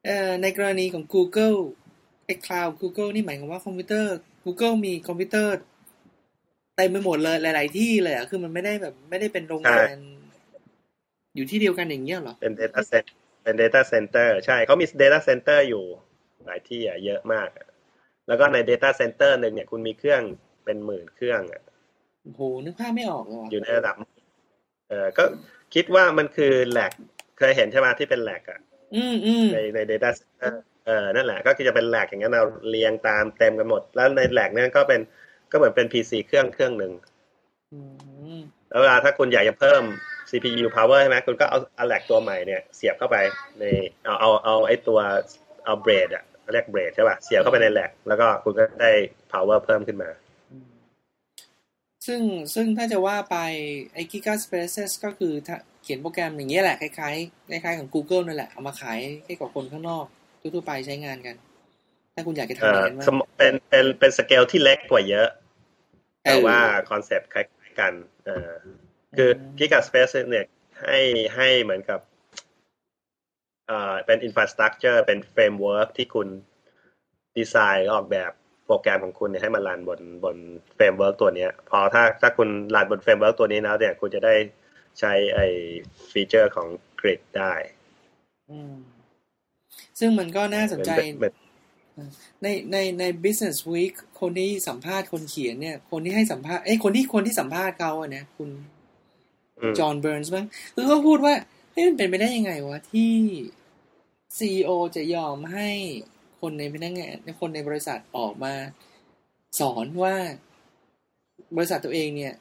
[0.06, 1.58] เอ่อในกรณีของ Google
[2.26, 5.56] ไอ้ Cloud Google นี่หมายความว่าคอมพิวเตอร์ Google มีคอมพิวเตอร์
[6.76, 9.98] เต็มไปหมดเลยหลาย ๆ ที่เลยอะคือมันไม่ได้แบบ ไม่ได้เป็นโรงงาน
[11.36, 15.84] อยู่ที่เดียวกันอย่างเงี้ยเหรอ เป็น data center เป็น data center ใช่เขามี data center อยู่
[16.46, 17.68] หลายที่อะเยอะมากอะ
[18.28, 20.22] แล้วก็ใน data center หนึ่งเนี่ยคุณมีเครื่อง
[20.66, 21.62] เป็นหมื่นเครื่องอะ
[22.24, 23.96] โอ้โหนึกภาพไม่ออกเลยว่ะอยู่ในระดับ
[24.90, 25.24] เออก็
[25.74, 26.92] คิดว่ามันคือแหลก
[27.38, 28.60] เคยเห็นใช่ไหมที่เป็นแหลกอะ
[28.96, 30.54] อืมอืมในใน data center
[30.86, 35.02] เออนั่นแหละก็คือจะเป็นแหลกอย่างนั้นเราเรียงตามเต็มกันหมด แล้วในแหลกนั้นก็เป็น
[35.52, 36.92] ก็เหมือนเป็น PC เครื่องเครื่องหนึ่ง
[37.74, 37.80] อื
[38.38, 39.84] มแล้วเวลาถ้าคุณอยากจะเพิ่ม
[40.30, 43.18] CPU power ใช่ไหมคุณก็เอาเอาแหลกตัวใหม่เนี่ยเสียบเข้าไป
[43.60, 43.64] ใน
[44.06, 45.00] เอาเอาเอาไอ้ตัว
[45.66, 48.92] เอาเบรดอะเรียกเบรดใช่ป่ะเสียบเข้าไปในแหลกแล้วก็คุณก็ได้
[49.32, 50.10] power เพิ่มขึ้นมา
[50.52, 50.68] อืม
[52.06, 52.22] ซึ่ง
[52.56, 53.38] ซึ่งถ้าจะว่าไป
[53.94, 60.06] ไอ้ Giga Spaces ก็คือถ้าเขียนโปรแกรมอย่างเงี้ยแหละคล้ายๆคล้ายๆของ Google นั่นแหละ เอามาขายให้กับคนข้างนอก
[60.56, 61.36] ทั่วๆไปใช้งานกัน
[62.16, 65.28] ถ้าคุณอยากจะเอทำอย่างอนั้นว่าสมเป็นเป็นเป็นสเกลที่เล็กกว่าเยอะ
[66.24, 67.94] เออแต่ว่า concept คล้ายๆกัน
[68.26, 68.52] เออ
[69.18, 70.46] คือ Giga Space เนี่ย
[70.84, 71.00] ให้
[71.36, 72.00] ให้เหมือนกับ
[73.68, 76.28] เอ่อเป็น infrastructure เป็น framework ที่คุณ
[77.38, 78.32] ดีไซน์ออกแบบ
[78.66, 80.38] โปรแกรมของคุณเนี่ยให้มัน run บนบน
[80.78, 84.36] framework ตัวเนี้ยพอถ้าถ้าคุณ run บน framework ตัวนี้แล้วเนี่ยคุณจะได้
[85.00, 85.48] ใช้ไอ้
[86.12, 86.68] feature ของ
[87.00, 87.54] grid ได้
[88.52, 88.74] อืม
[90.00, 91.34] ซึ่งมันก็น่าสนใจเหมือน
[92.44, 98.50] ในในใน business week คนที่สัมภาษณ์คนเขียนเนี่ย คนที่ให้สัมภาษณ์เอ้ยคนที่คนที่สัมภาษณ์เขาอะนะคุณ
[99.60, 101.34] อืมจอห์นเบิร์นส์มั้งคือเขาพูดว่า
[101.72, 103.14] เฮ้ยมันเป็นไปได้ยังไงวะ ที่
[104.38, 105.70] ซีอจะยอมให้
[106.40, 108.54] คนในพนักงานคนในบริษัทออกมา
[109.60, 110.16] สอนว่า
[111.56, 112.34] บริษัทตัวเองเนี่ย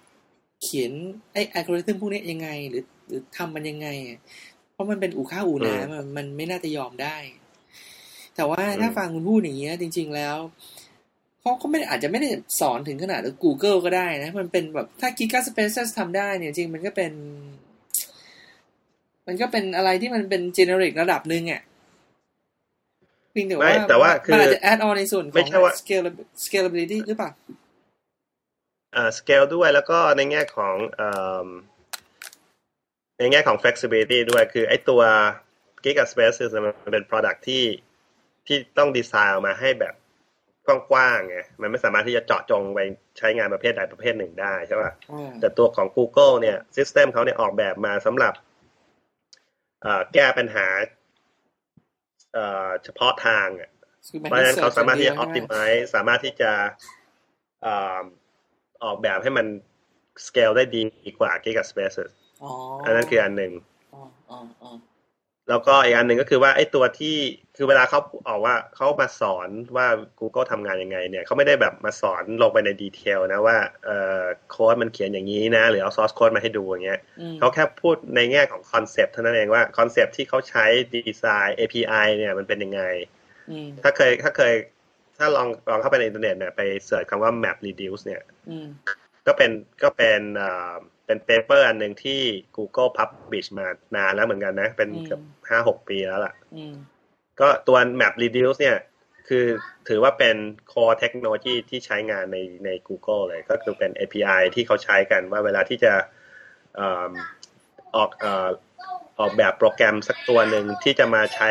[0.63, 0.93] เขียน
[1.33, 4.19] ไอ้อัลกอริทึมพวกนี้ยังไง หรือ หรือทำมันยังไงอะ
[4.52, 4.52] เพ
[4.83, 7.17] ราะมันเป็นอู่ข้าวอู่น้ำอะมันไม่น่าจะยอมได้
[8.37, 10.37] แต่ว่าถ้าฟังคุณพูดอย่างเงี้ย จริง ๆ แล้ว
[11.41, 12.29] เขาก็ไม่ได้อาจจะไม่ได้
[12.61, 17.13] สอนถึงขนาด Google ก็ได้นะ มันเป็นแบบถ้า Giga Spaces ทำได้เนี่ยจริงมันก็เป็น
[19.27, 21.63] มันก็เป็นอะไรที่มันเป็น generic ระดับหนึ่งอะ
[23.33, 27.31] เพียงแต่ว่าไม่แต่ว่าคือมันอาจจะ add on ในส่วนขไม่องใช่ว่า scalab- scalability หรือเปล่า
[28.97, 31.09] อ่าสเกลด้วยแล้วก็ในแง่ของเอ่
[31.47, 31.49] อ
[33.23, 35.03] ในแง่ของ flexibility ด้วยคือไอ้ตัว
[35.85, 37.65] Giga Spaces มันเป็น product ที่
[38.47, 39.95] ที่ต้องดีไซน์ออกมาให้แบบ
[40.67, 42.81] กว้างๆไงมันไม่สามารถที่จะเจาะจงไป
[43.19, 44.93] ใช้งานประเภทใดประเภทหนึ่งได้ใช่ป่ะ
[45.41, 48.35] แต่ตัวของ Google เนี่ย System เขาเนี่ยออกแบบมาสำหรับ
[49.83, 50.67] เอ่อแก้ปัญหา
[52.33, 53.71] เอ่อเฉพาะทางอะ
[54.09, 56.51] คือมันเพราะฉะนั้นเขาสามารถที่จะ search อย่างเดียวใช่ไหม optimize สามารถที่จะ
[57.63, 58.01] เอ่อ
[58.85, 59.47] ออกแบบให้มัน
[60.27, 60.85] scale ได้ดี
[61.19, 62.11] กว่า Giga Spaces
[62.43, 62.53] อ๋อ
[62.85, 63.53] อันนั้นคืออันหนึ่ง
[63.95, 64.71] อ๋ออ๋ออ๋อ
[65.49, 67.17] แล้วก็อีกอันหนึ่งก็คือว่าไอ้ตัวที่
[67.57, 69.87] คือเวลาเขาออกว่าเขามาสอนว่า
[70.21, 80.65] Google ทำงานยังไง เนี่ยเขาไม่ได้แบบมาสอนลงไปใน detail นะว่าเอ่อโค้ดมันเขียนอย่างนี้นะ หรือเอา source code มาให้ดูอย่างเงี้ยอืมเขาแค่พูดในแง่ของ concept เท่านั้นเองว่า concept ที่เขาใช้
[80.95, 82.83] ดีไซน์ API เนี่ยมันเป็นยังไง
[83.51, 84.55] อืมถ้าเคยถ้าเคย
[85.19, 88.67] ถ้าลองลองเข้าไปในอินเทอร์เน็ตเนี่ยไป search คำว่า map reduce เนี่ยอืม
[89.27, 89.51] ก็เป็น
[89.83, 90.75] ก็เป็นเอ่อ
[91.07, 92.21] เป็น paper อันหนึ่งที่
[92.57, 96.75] Google Publish มานานแล้วเหมือนกันนะ เป็นเกือบห้าหกปีแล้วล่ะอืม
[97.41, 98.79] ก็ตัว Map Reduce เนี่ย
[99.29, 99.45] คือ
[99.89, 100.37] ถือว่าเป็น
[100.73, 105.93] core technology ที่ใช้งานในใน Google เลย ก็คือเป็น API ที่เขาใช้กันว่าเวลาที่จะ
[106.77, 107.11] เอ่อ
[107.97, 108.49] ออกเอ่อ
[109.21, 111.51] ออกแบบโปรแกรมสักตัวหนึ่งที่จะมาใช้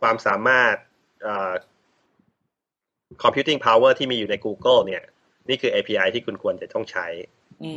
[0.00, 0.74] ความสามารถ
[1.22, 1.52] เอ่อ
[3.22, 5.02] computing power ที่มีอยู่ใน Google เนี่ย
[5.48, 7.06] นี่คือ API ที่คุณควรจะต้องใช้
[7.64, 7.70] อื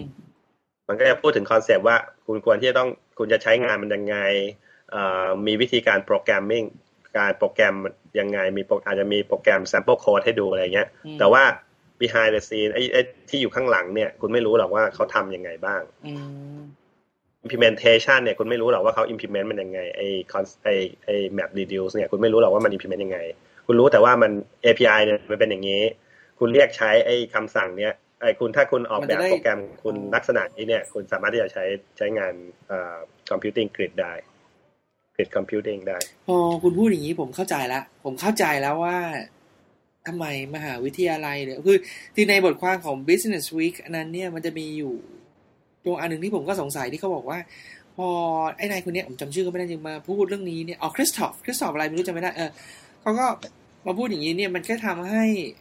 [0.92, 2.89] มมันก็จะพูดถึง concept ว่าคุณควรที่จะต้อง
[3.20, 4.18] คุณจะใช้งานมันยังไง
[4.92, 6.64] เอ่อมีวิธีการ programming
[7.18, 7.76] การโปรแกรม
[8.20, 11.44] ยังไงมีโปรอาจจะมีโปรแกรม sample code ให้ดูอะไรเงี้ยอืมแต่ว่า
[12.02, 16.14] behind the scene ไอ้ไอ้ที่อยู่ข้างหลังเนี่ย คุณไม่รู้หรอกว่าเขาทำยังไงบ้างอื
[16.58, 16.60] ม
[17.46, 20.76] implementation เนี่ยคุณไม่รู้หรอกว่าเขา implement มันยังไงไอ้ cons- ไอ้
[21.06, 23.20] ไอ้ map reduce เนี่ยคุณไม่รู้หรอกว่ามัน implement ยังไง
[23.68, 24.32] คุณรู้แต่ว่ามัน
[24.66, 25.82] API เนี่ยมันเป็นอย่างนี้
[26.39, 31.64] คุณเรียกใช้ไอ้คำสั่งเนี้ย ไอ้คุณถ้าคุณออกแบบโปรแกรมคุณลักษณะนี้เนี่ย คุณสามารถที่จะใช้
[31.98, 32.34] ใช้งาน
[32.68, 32.98] เอ่อ
[33.30, 34.14] computing grid ได้
[35.16, 35.98] grid computing ได้
[36.28, 38.98] พอคุณพูดอย่างนี้ผมเข้าใจละผมเข้าใจแล้วว่า
[40.08, 41.78] ทำไมมหาวิทยาลัยเนี่ยคือ
[42.16, 44.94] ที่ในบทความของ Business Week อันนั้นเนี่ยมันจะมีอยู่
[45.84, 47.40] ตรงอันหนึ่งที่ผมก็สงสัยที่เขาบอกว่า
[47.98, 48.08] พอ
[48.58, 52.50] ไอ้นายคนเนี้ยผมจำชื่อเขาไม่ได้จริงมาพูดเรื่องนี้เนี่ยอ๋อคริสตอฟคริสตอฟอะไรไม่รู้จำไม่ได้เออ
[53.02, 53.26] เขาก็
[53.86, 55.26] มาพูดอย่างนี้เนี่ยมันก็ทำให้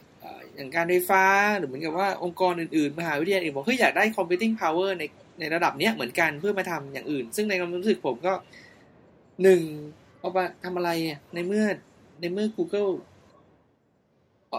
[0.61, 1.23] อย่างการไฟฟ้า
[1.57, 5.03] หรือเหมือนกับว่าองค์กรอื่นๆ มหาวิทยาลัยอื่นบอกเฮ้ยอยากได้ computing power ใน
[5.39, 8.33] ในระดับเนี้ยเหมือนกันเพื่อมาทำอย่างอื่น ซึ่งในความรู้สึกผมก็
[9.43, 9.61] หนึ่ง
[10.19, 10.89] เอามาทำอะไร
[11.35, 11.65] ในเมื่อ
[12.21, 12.91] ในเมื่อ Google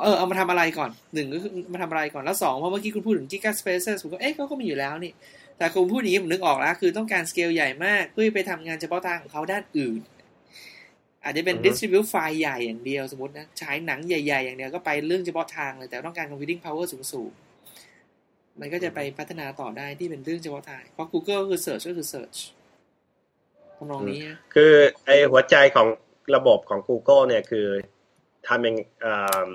[0.03, 5.13] เออเอามาทำอะไรก่อนหนึ่งก็คือมาทำอะไรก่อนแล้วสองเพราะเมื่อกี้คุณพูดถึง Giga Spaces ผมก็เอ๊ะเขาก็มีอยู่แล้วนี่
[5.59, 10.01] แต่คุณพูดอย่างนี้ผมนึกออกแล้ว คือต้องการสเกลใหญ่มากเพื่อไปทำงานเฉพาะทางของเขาด้านอื่น
[11.25, 22.07] อาจจะเป็นอือฮึ distribute ไฟล์ใหญ่อย่างเดียวสมมตินะฉายหนังใหญ่ ๆ อย่างเดียวก็ไปเรื่องเฉพาะทางเลย แต่ต้องการ computing power สูงๆ มันก็จะไปพัฒนาต่อได้ที่เป็นเรื่องเฉพาะทาง เพราะ Google ก็คือ search ก็คือ
[22.12, 22.39] search
[23.77, 24.73] ทำนองนี้นะคือ
[25.05, 25.89] ไอหัวใจของ
[26.35, 27.66] ระบบของ Google เนี่ยคือ
[28.49, 29.14] ทำยังเอ่
[29.47, 29.49] อ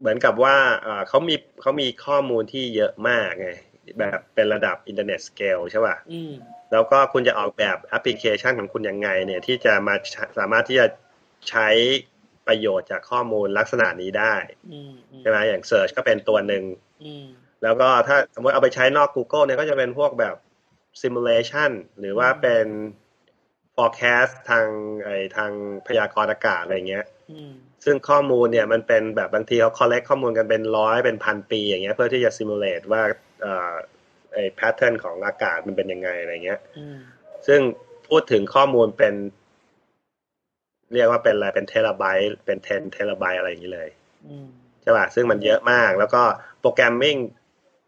[0.00, 3.48] เหมือนกับว่าเอ่อเขามีเขามีข้อมูลที่เยอะมากไง
[3.98, 6.32] แบบเป็นระดับอินเทอร์เน็ตสเกลใช่ป่ะอืม
[6.72, 10.86] แล้วก็คุณจะออกแบบแอปพลิเคชันของคุณยังไง เนี่ยที่จะมาใช้สามารถที่จะ
[11.48, 11.68] ใช้
[12.46, 14.34] ประโยชน์จากข้อมูลลักษณะนี้ได้
[14.72, 16.64] อืมอืมใช่ไหมอย่าง Search ก็เป็นตัวหนึ่ง
[17.04, 17.26] อืม
[17.62, 20.34] แล้วก็ถ้าสมมติเอาไปใช้นอก Google เนี่ยก็จะเป็นพวกแบบ
[21.02, 21.70] simulation
[22.00, 22.66] หรือว่าเป็น
[23.76, 24.66] forecast ทาง
[25.04, 25.50] ไอทาง
[25.86, 27.52] พยากรณ์อากาศอะไรเงี้ยอืม
[27.84, 33.02] ซึ่งข้อมูลเนี่ยมันเป็นแบบบางทีเขา collect ข้อมูลกันเป็นร้อยเป็นพันปีอย่างเงี้ยเพื่อที่จะ simulate ว่า
[33.42, 33.72] เอ่อ
[34.32, 36.98] ไอ้ pattern ของอากาศมันเป็นยังไงอะไรเงี้ยอืม
[37.46, 37.60] ซึ่ง
[38.08, 39.14] พูดถึงข้อมูลเป็น
[40.94, 43.88] เรียกว่าเป็นอะไรเป็นเทราไบต์เป็น10เทราไบต์อะไรอย่างนี้เลย
[44.26, 44.46] อืม
[44.82, 46.22] ใช่ป่ะซึ่งมันเยอะมาก แล้วก็
[46.60, 47.16] programming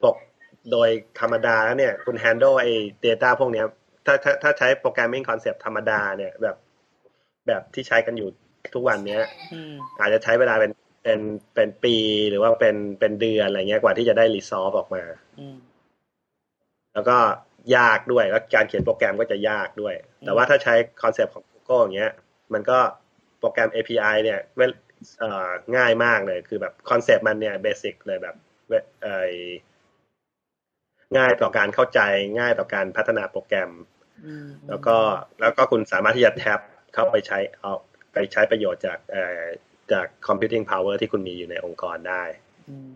[0.05, 0.16] ปก
[0.72, 0.88] โดย
[1.20, 2.70] ธรรมดาแล้วเนี่ย คุณ handle ไอ้
[3.05, 3.66] data พวกเนี้ย
[4.07, 6.57] ถ้าถ้าถ้าใช้ programming concept ธรรมดาเนี่ยแบบ
[7.48, 8.28] แบบที่ใช้กันอยู่
[8.74, 9.22] ทุกวันเนี้ย
[9.53, 10.70] อืมอาจจะใช้เวลาเป็น
[11.03, 11.20] เป็น
[11.55, 11.96] เป็นปี
[12.30, 15.03] หรือว่าเป็นเป็นเดือนอะไรเงี้ยกว่าที่จะได้ result ออกมา
[15.40, 15.57] อืม
[16.94, 17.18] แล้วก็
[17.76, 19.94] ยากด้วยแล้วการเขียนโปรแกรมก็จะยากด้วย
[20.24, 22.12] แต่ว่าถ้าใช้ concept ของ Google อย่างเงี้ย
[22.53, 22.78] มันก็
[23.38, 24.72] โปรแกรม API เนี่ยเวล
[25.18, 28.36] เอ่อง่ายมากเลย คือแบบ concept มันเนี่ย basic เลยแบบ
[28.68, 28.72] เว
[29.03, 29.09] ไอ
[31.16, 32.01] ง่ายต่อการเข้าใจ
[32.38, 33.70] ง่ายต่อการพัฒนาโปรแกรม
[34.26, 34.96] อืมแล้วก็
[35.40, 36.61] แล้วก็คุณสามารถที่จะ tap
[36.94, 37.72] เข้าไปใช้เอา
[38.12, 39.42] ไปใช้ประโยชน์จากเอ่อ
[39.93, 42.22] จาก computing power ที่คุณมีอยู่ในองค์กรได้
[42.68, 42.93] อืม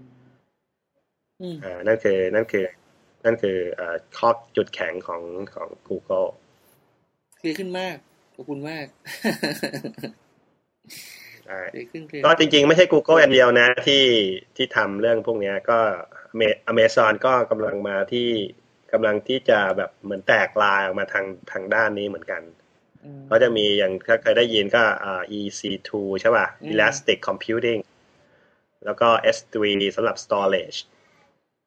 [1.40, 2.64] อืมอ่านั่นคือนั่นคือ
[3.24, 5.22] นั่นคือเอ่อข้อจุดแข็งของ
[5.54, 6.28] ของ Google
[7.38, 7.96] เคลียร์ขึ้นมาก
[8.34, 8.86] ขอบคุณมาก
[11.46, 14.04] ใช่เคลียร์ขึ้นเคลียร์ก็จริงๆ ไม่ใช่ Google อันเดียวนะ ที่
[14.56, 15.78] ที่ทำเรื่องพวกเนี้ยก็
[16.66, 18.28] อเมซอนก็กำลังมาที่
[18.92, 22.63] กำลังที่จะแบบเหมือนแตกลายออกมาทางทางด้านนี้เหมือนกันอืม
[23.30, 25.90] ก็จะมีอย่างถ้าเคยได้ยินก็อ่า EC2
[26.20, 27.80] ใช่ป่ะอืม Elastic Computing
[28.84, 29.56] แล้วก็ S3
[29.96, 30.78] สำหรับ storage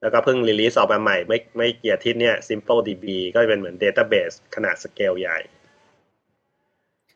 [0.01, 5.39] แล้วก็เพิ่ง release ออกมาใหม่ไม่ไม่กี่อาทิตย์เนี่ย SimpleDB ก็จะเป็นเหมือน database ขนาดสเกลใหญ่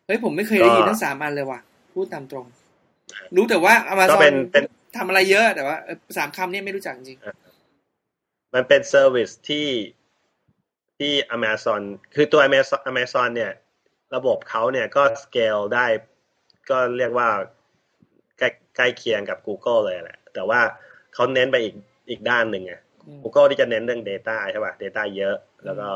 [0.06, 1.60] เฮ้ย ผมไม่เคยได้ยินก็ทั้งสามอันเลยว่ะ
[1.94, 2.46] พูดตามตรง
[3.36, 4.64] รู้แต่ว่าอ m มาก็ซอเป็นนเป็น
[4.98, 7.20] ทำอะไรเยอะแต่ว่าเออสามคำเนี่ยไม่รู้จักจริง
[8.54, 9.68] มันเป็น service ที่
[11.00, 11.82] ที่ Amazon
[12.16, 13.52] คือตัว Amazon Amazon เนี่ย
[14.16, 15.86] ระบบเขาเนี่ยก็สเกลได้
[16.70, 17.28] ก็เรียกว่า
[18.38, 20.62] ใกล้ใกล้เคียงกับ Google เลยแหละ แต่ว่า
[21.14, 21.76] เขาเน้นไปอีก
[22.10, 22.74] อีกด้านหนึ่งไง
[23.08, 25.36] อืม Google ที่จะเน้นเรื่อง Data ใช่ป่ะ Data เยอะ
[25.66, 25.90] แล้วก็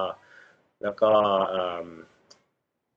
[0.83, 1.11] แล้วก็
[1.49, 1.87] เอ่อ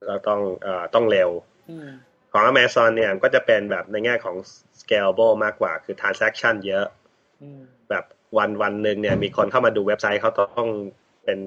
[0.07, 1.29] เราต้องเอ่อต้องเร็ว
[1.69, 1.89] อืม
[2.31, 4.35] ของ Amazon เนี่ยก็จะเป็นแบบในแง่ของ
[4.81, 6.85] scalable มากกว่า คือ transaction เยอะ
[7.41, 8.05] อืมแบบ
[8.37, 10.69] วันวันหนึ่งเนี่ยมีคนเข้ามาดูเว็บไซต์เขาต้อง
[11.23, 11.39] เป็น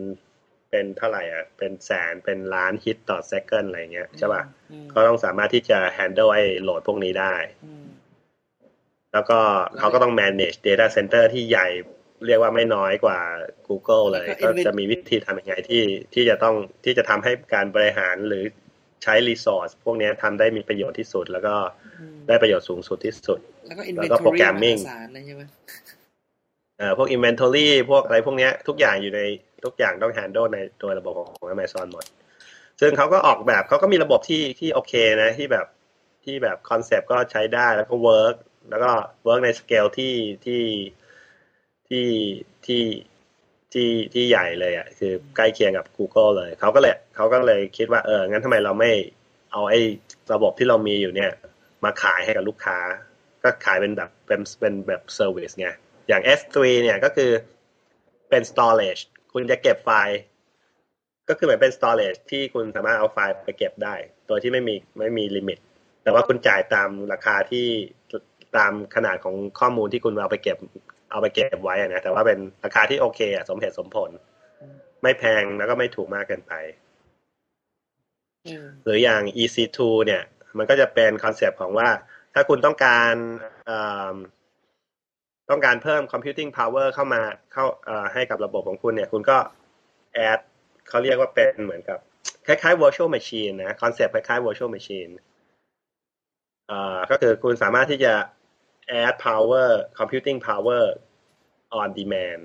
[0.73, 7.85] เป็นเท่าไหร่อะเป็นแสนเป็นล้านฮิตต่อ second อะไรเงี้ยใช่ป่ะอืมก็ต้องสามารถที่จะ handle ไอ้โหลดพวกนี้ได้อืม
[9.13, 9.39] แล้วก็
[9.79, 11.69] เขาก็ต้อง manage data center ที่ใหญ่
[12.27, 13.19] เรียกว่าไม่น้อยกว่า
[13.69, 15.83] Google เลยแล้วก็ก็ invent- จะมีวิธีทำยังไงที่
[16.15, 16.55] ที่จะต้อง
[16.85, 18.45] ที่จะทำให้การบริหารหรือ
[19.03, 21.55] ใช้ resource พวกเนี้ยทำได้มีประโยชน์ที่สุด แล้วก็
[22.01, 25.43] อืมได้ประโยชน์สูงสุดที่สุด แล้วก็แล้วก็ inventory programming มหาศาลเลยใช่ไหม
[26.79, 29.21] เอ่อพวก inventory พวกอะไรพวกเนี้ยทุกอย่างอยู่ใน
[29.65, 32.05] ทุกอย่างต้อง handle ในตัวระบบของ Amazon หมด
[32.81, 34.93] ซึ่งเขาก็ออกแบบเขาก็มีระบบที่ที่โอเค
[35.23, 35.67] นะ ที่แบบ
[36.25, 38.37] ที่แบบ concept ก็ใช้ได้แล้วก็ work
[38.71, 38.91] แล้วก็
[39.27, 40.15] work ในสเกลที่
[40.47, 40.63] ที่
[41.89, 42.07] ที่
[42.67, 42.83] ที่
[43.73, 48.91] ที่ที่ใหญ่เลยอะคือใกล้เคียงกับ Google เลยเขาก็เลยเขาก็เลยคิดว่าเอองั้นทำไมเราไม่
[49.53, 49.81] เอาไอ้
[50.33, 51.31] ระบบที่เรามีอยู่เนี่ย
[51.85, 52.79] มาขายให้กับลูกค้า
[53.43, 55.69] ก็ขายเป็นแบบเป็นเป็นแบบ service ไง
[56.09, 57.31] อย่าง S3 เนี่ยก็คือ
[58.31, 59.03] เป็น storage
[59.33, 60.17] คุณจะเก็บไฟล์
[61.29, 63.95] ก็คือเหมือนเป็น storage ที่คุณสามารถเอาไฟล์ไปเก็บได้
[64.29, 65.59] โดยที่ไม่มีไม่มี limit
[66.03, 67.67] แต่ว่าคุณจ่ายตามราคาที่
[68.57, 70.59] ตามขนาดของข้อมูลที่คุณเอาไปเก็บ
[71.11, 74.11] เอาไปเก็บไว้อะนะแต่ว่าเป็นราคาที่โอเคอะสมเหตุสมผล
[75.03, 76.53] ไม่แพงแล้วก็ไม่ถูกมากเกินไป
[78.47, 80.23] อืมหรืออย่าง EC2 เนี่ย
[80.59, 81.89] มันก็จะเป็น concept ของว่า
[82.35, 83.15] ถ้าคุณต้องการ
[83.67, 83.79] เอ่
[84.13, 84.15] อ
[85.53, 87.23] ต้องการเพิ่ม computing power เข้ามา
[87.53, 87.65] เข้า
[88.13, 89.39] ให้กับระบบของคุณเนี่ย คุณก็
[90.31, 90.41] add
[90.89, 91.99] เขาเรียกว่าเป็นเหมือนกับ
[92.47, 95.11] คล้ายๆ virtual machine นะ concept คล้ายๆ virtual machine
[97.11, 98.15] ก็คือคุณสามารถที่จะ
[99.03, 100.83] add power computing power
[101.81, 102.43] on demand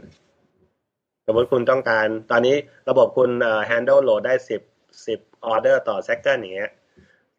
[1.25, 2.55] สมมติคุณต้องการ ตอนนี้
[2.89, 3.29] ระบบคุณ
[3.69, 4.61] handle load ได้สิบ
[5.07, 6.71] สิบออเดอร์ต่อ second อย่างเงี้ย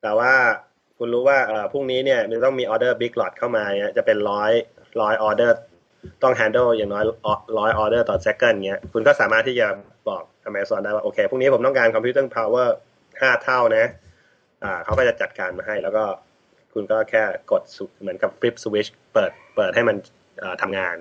[0.02, 0.32] แต่ว่า
[0.98, 1.38] คุณรู้ว่า
[1.72, 4.52] พรุ่งนี้เนี่ยมันต้องมีออเดอร์ big lot เข้ามาเนี่ยจะเป็นร้อย
[5.00, 5.56] ร้อยออเดอร์
[6.22, 7.04] ต้อง handle อย่างน้อย
[7.58, 9.66] ร้อยออเดอร์ต่อ second เงี้ยคุณก็สามารถที่จะ
[10.08, 12.68] บอก Amazon ได้ว่า โอเคพรุ่งนี้ผมต้องการ computing power
[13.20, 13.86] ห้าเท่านะ
[14.64, 16.04] อ่าเขาก็จะจัดการมาให้ แล้วก็
[16.72, 17.62] คุณก็แค่กด
[18.00, 19.96] เหมือนกับ flip switch เปิดเปิดให้มัน
[20.62, 20.96] ทำงาน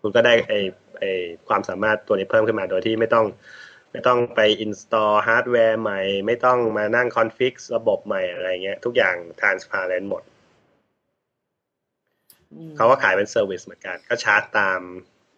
[0.00, 0.54] คุณก็ได้ไอ
[0.98, 1.04] ไอ
[1.48, 3.26] ความสามารถตัวนี้เพิ่มขึ้นมาโดยที่ไม่ต้อง
[3.92, 10.22] ไม่ต้องไป install ฮาร์ดแวร์ใหม่ ไม่ต้องมานั่ง config ระบบใหม่อะไรเงี้ย ทุกอย่าง transparent หมด
[12.76, 14.80] เขาก็ขายเป็น service เหมือนกัน ก็ชาร์จตาม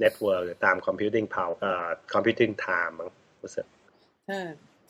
[0.02, 3.10] network หรือตาม computing power เอ่อ computing time มั้ง
[3.42, 3.66] รู้สึก
[4.28, 4.38] ถ้า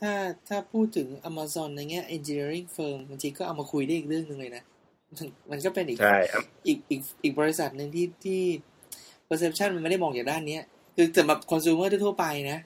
[0.00, 0.12] ถ้า
[0.48, 4.64] ถ้าพูดถึง Amazon ในแง่ engineering firm จริงๆก็เอามาคุยได้อีกเรื่องหนึ่งเลยนะ
[5.08, 8.42] มันมันก็เป็นอีกใช่ครับอีกอีกอีกบริษัทหนึ่งที่ที่
[9.28, 10.62] perception มันไม่ได้มองจากด้านเนี้ย
[10.96, 12.58] คือสำหรับ consumer ทั่วๆไปนะ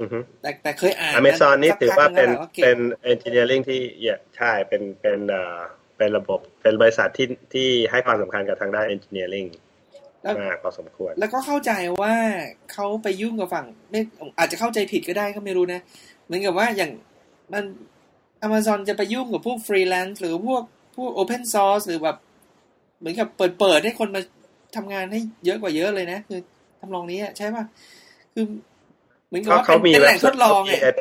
[0.00, 2.78] อือฮึแต่แต่เคยอ่าน Amazon นี่สักพักหนงแล้วแหละว่าถือว่าเป็นเก่งเป็น
[3.12, 5.60] engineering ที่เยอะใช่เป็นเป็นเอ่อ
[5.98, 9.48] เป็นระบบเป็นบริษัทที่ที่ให้ความสำคัญกับทางด้าน engineering
[10.22, 11.72] แล้วมากพอสมควร แล้วก็เข้าใจ
[12.02, 12.14] ว่า
[12.72, 14.00] เขาไปยุ่งกับฝั่งไม่
[14.38, 15.80] อาจจะเข้าใจผิดก็ได้ก็ไม่รู้นะ
[16.24, 16.90] เหมือนกับว่าอย่าง
[17.52, 17.64] มัน
[18.46, 20.62] Amazon จะไปยุ่งกับพวกฟรีแลนซ์หรือพวก
[20.96, 22.16] พวก Open Source หรือแบบ
[22.98, 24.20] เหมือนกับเปิดเปิดให้คนมา
[24.76, 26.40] ทำงานให้เยอะกว่าเยอะเลยนะ คือ
[26.80, 27.64] ทำนองนี้อะใช่ป่ะ
[28.34, 28.44] คือ
[29.26, 30.96] เหมือนกับว่าเขาเป็นมีเป็นแหล่งทดลองเว็ไงบ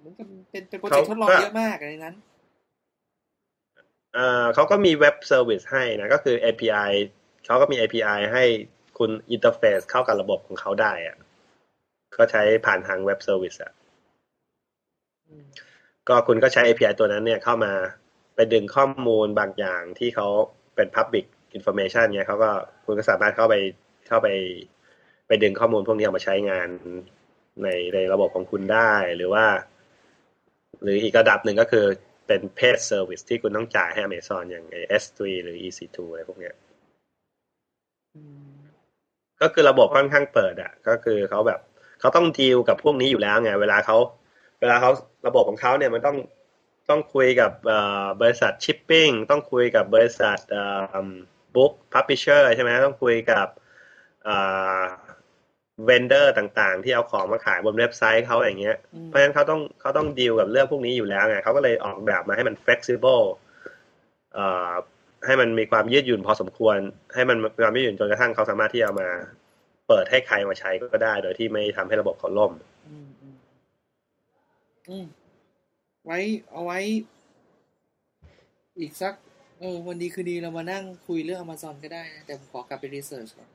[0.00, 2.14] เหมือนกับเป็นเป็น project ทดลองเขาก็เยอะมากในนั้น
[4.16, 6.90] เอ่อเขาก็มี web service ให้นะก็คือ API
[7.46, 8.44] เขาก็มี API ให้
[8.98, 11.16] คุณ interface เข้ากับระบบของเขาได้อะ
[12.16, 13.72] ก็ใช้ผ่านทาง web service อะ
[16.08, 17.72] ก็คุณก็ใช้ API ตัวนั้นเนี่ยเข้ามา
[18.34, 20.26] ไปดึงข้อมูลบางอย่างที่เขา
[20.74, 22.50] เป็น Public Information เนี่ยเขาก็
[22.84, 23.54] คุณก็สามารถเข้าไป
[24.08, 24.28] เข้าไป
[25.26, 26.68] ไปดึงข้อมูลพวกนี้ออกมาใช้งาน
[27.62, 29.46] ในในระบบของคุณได้หรือว่า
[30.82, 31.86] หรืออีกระดับหนึ่งก็คือ
[32.26, 34.64] เป็น paid service ที่คุณต้องจ่ายให้ Amazon อย่าง
[35.02, 36.54] S3 หรือ EC2 อะไรพวกเนี้ย
[38.14, 38.22] อื
[38.52, 38.56] ม
[39.40, 41.60] ก็คือระบบค่อนข้างเปิดอะ ก็คือเขาแบบ
[42.00, 43.96] เขาต้องดีลกับพวกนี้อยู่แล้วไง เวลาเขา
[44.60, 44.90] เวลาเขา
[45.26, 46.16] ระบบของเขาเนี่ยมันต้อง
[46.90, 50.64] ต้องคุยกับเอ่อบริษัทชิปปิ้งต้องคุยกับบริษัทเอ่
[50.94, 50.96] อ
[51.54, 53.46] book publisher ใช่ไหมต้องคุยกับ
[55.76, 63.24] เอ่อ vendor ต่างๆ ที่เอาของมาขายบนเว็บไซต์เขาอย่างเงี้ยอืมเพราะฉะนั้นเขาต้องเขาต้องดีลกับเรื่องพวกนี้อยู่แล้วไงเขาก็เลยออกแบบมาให้มัน flexible
[64.34, 64.70] เอ่อ
[65.26, 66.76] ให้มันมีความยืดหยุ่นพอสมควร
[67.14, 69.08] ให้มันมีความยืดหยุ่นจนกระทั่งเขาสามารถที่จะเอามา
[69.88, 72.52] เปิดให้ใครมาใช้ก็ได้ โดยที่ไม่ทำให้ระบบเขาล่ม
[72.88, 73.36] อืมอืม
[74.88, 75.06] อืม
[76.04, 76.18] ไว้
[76.50, 76.78] เอาไว้
[78.78, 79.14] อีกสัก
[79.60, 83.48] เออ วันดีคือดีเรามานั่งคุยเรื่อง Amazon ก็ได้นะแต่ผมขอกลับไปรีเสิร์ชก่อน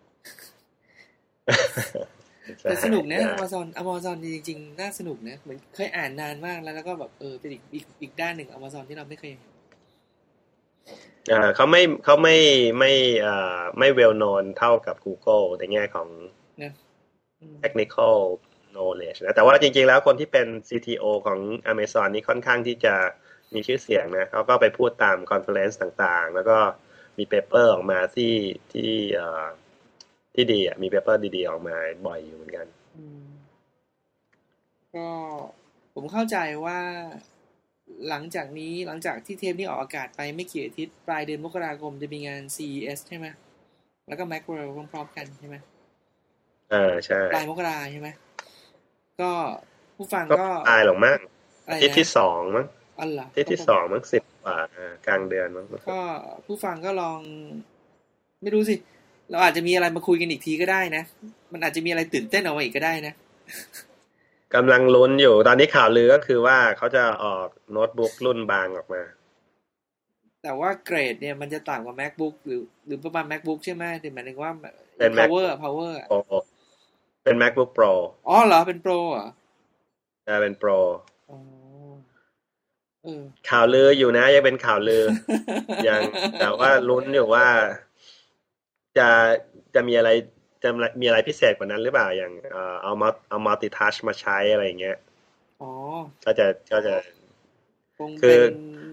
[2.64, 9.42] แต่สนุกนะ Amazon Amazon จริงๆน่าสนุกนะเหมือนเคยอ่านนานมากแล้วแล้วก็แบบเออเป็นอีกอีกอีกด้านหนึ่ง Amazon ที่เราไม่เคยเห็น
[11.32, 12.38] อ่าเขาไม่เขาไม่
[12.80, 12.92] ไม่
[13.26, 16.08] อ่าไม่ well known เท่ากับ Google ในแง่ของ
[16.64, 16.74] นะ
[17.42, 18.18] อืม technical
[18.74, 21.40] knowledge นะแต่ว่าจริง ๆ แล้วคนที่เป็น CTO ของ
[21.72, 22.96] Amazon นี่ค่อนข้างที่จะ
[23.54, 26.58] มีชื่อเสียงนะเขาก็ไปพูดตาม conference ต่างๆ แล้วก็
[27.18, 28.34] มี paper ออกมาที่
[28.74, 29.46] ที่เอ่อ
[30.36, 31.76] ที่ดีอะมี paper ดีๆออกมา
[32.08, 32.66] บ่อยอยู่เหมือนกัน
[32.98, 33.24] อืม
[34.96, 35.08] ก็
[35.94, 36.80] ผมเข้าใจว่า
[38.10, 43.28] หลังจากนี้หลังจากที่เทปนี้ออกอากาศไปไม่กี่อาทิตย์ ปลายเดือนมกราคมจะมีงาน CES ใช่ไหม
[44.08, 45.56] แล้วก็ Macworld พร้อมๆกันใช่ไหม
[46.72, 48.10] เออใช่ปลายมกราใช่ไหม
[49.22, 49.32] ก็
[49.96, 51.20] ผู้ฟังก็ก็ตายหรอกมั้ง
[51.66, 52.66] อะไรอาทิตย์นะที่สองมั้ง
[53.00, 56.02] อ๋อเหรออาทิตย์ที่สองมั้งสิบกว่าอ่ากลางเดือนมั้งก็
[56.46, 57.20] ผู้ฟังก็ลอง
[58.42, 58.76] ไม่รู้สิ
[59.32, 61.04] เราอาจจะมีอะไรมาคุยกันอีกทีก็ได้นะ
[61.52, 63.14] มันอาจจะมีอะไรตื่นเต้นออกมาอีกก็ได้นะ
[64.56, 69.02] กำลังลุ้นอยู่ ตอนนี้ข่าวลือก็คือว่าเขาจะออกโน้ตบุ๊กรุ่นบางออกมา
[70.44, 74.52] แต่ว่าเกรดเนี่ยมันจะต่างกว่า macbook หรือหรือประมาณ macbook ใช่ไหมแต่หมายถึงว่า
[74.98, 76.40] เป็น Mac power power อะ Pro
[77.24, 77.92] เป็น MacBook Pro
[78.30, 79.28] อ๋อเหรอ เป็น pro เหรอ
[80.28, 80.78] จะเป็น Pro
[81.30, 81.38] อ๋อ
[83.04, 85.04] เออข่าวลืออยู่นะ ยังเป็นข่าวลือ
[85.88, 86.02] ยัง
[86.40, 87.48] แต่ว่าลุ้นอยู่ว่า
[88.98, 89.08] จะ
[89.76, 90.10] จะมีอะไร
[90.64, 90.70] จะ
[91.02, 94.98] มีอะไรพิเศษกว่านั้นหรือเปล่าอย่างเอ่อเอามาเอา multi-touch มาใช้อะไรอย่างเงี้ย
[95.62, 95.72] อ๋อ
[96.26, 96.96] ก็จะก็จะ
[97.98, 98.52] คงเป็นคือ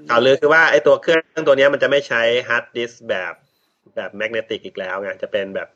[0.08, 3.34] ข่าวลือคือว่าไอ้ตัวเครื่องตัวเนี้ยมันจะไม่ใช้ฮาร์ดดิสก์แบบ
[3.96, 5.68] แบบ magnetic อีกแล้วไงจะเป็นแบบ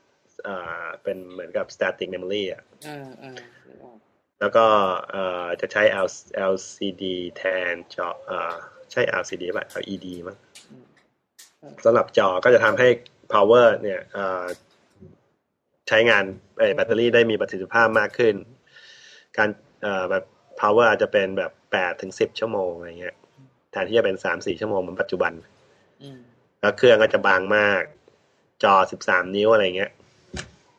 [0.44, 3.98] เอ่อเป็นเหมือนกับ static memory อะเออเออนึกออก
[4.40, 4.66] แล้วก็
[5.10, 6.08] เอ่อจะใช้ L
[6.52, 7.04] LCD
[7.36, 7.42] แท
[7.72, 8.54] นจอเอ่อ
[8.92, 10.36] ใช่ LCD ป่ะ LED มั้ง
[10.70, 10.84] อืม
[11.84, 12.88] สำหรับจอก็จะทำให้
[13.35, 14.43] power เนี่ยเอ่อ
[15.89, 16.24] ใช้งาน
[16.59, 18.35] เอ่อแบตเตอรี่ได้มีประสิทธิภาพมากขึ้น
[19.37, 19.49] การ
[19.83, 20.24] เอ่อแบบ
[20.61, 23.14] power อาจจะเป็นแบบแปดถึงสิบชั่วโมงอะไรเงี้ย
[23.70, 25.33] แทนที่จะเป็นสามสี่ชั่วโมงเหมือนปัจจุบัน
[26.03, 26.18] อืม
[26.61, 27.83] แล้วเครื่องก็จะบางมาก
[28.62, 29.91] จอสิบสามนิ้วอะไรเงี้ย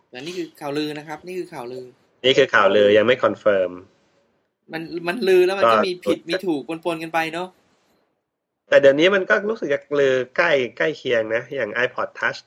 [0.10, 1.86] แต่นี่คือข่าวลือนะครับ นี่คือข่าวลือ
[2.26, 3.72] นี่คือข่าวลือยังไม่ confirm
[4.74, 7.48] มันมันลือแล้วมันก็ก็มีผิดมีถูกปนๆกันไปเนาะ
[8.68, 12.40] แต่เดี๋ยวนี้มันก็รู้สึกจะลือใกล้ใกล้เคียงนะ อย่าง iPod Touch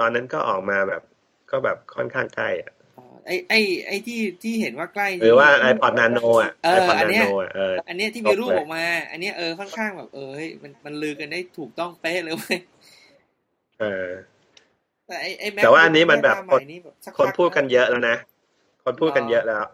[0.00, 1.02] ตอนนั้นก็ออกมาแบบ
[1.50, 3.54] ก็แบบค่อนข้างใกล้อะอ๋อไอไอ
[3.86, 12.58] ไอที่ที่เห็นว่าใกล้หรือว่า iPod Nano อะเออ iPod อันเนี้ย Nano อะเอออันเนี้ยที่มีรูปออกมา อันเนี้ยเออค่อนข้างแบบ เออเฮ้ยมันมันลือกันได้ถูกต้องเป๊ะเลยเว้ย
[13.80, 14.08] เออ
[15.06, 18.16] แต่ไอไอแต่ว่าอันนี้มันแบบหาใหม่นี่แบบสักคนพักพูดกันแล้วเยอะแล้วนะ
[18.84, 19.64] คนพูดกันเยอะแล้ว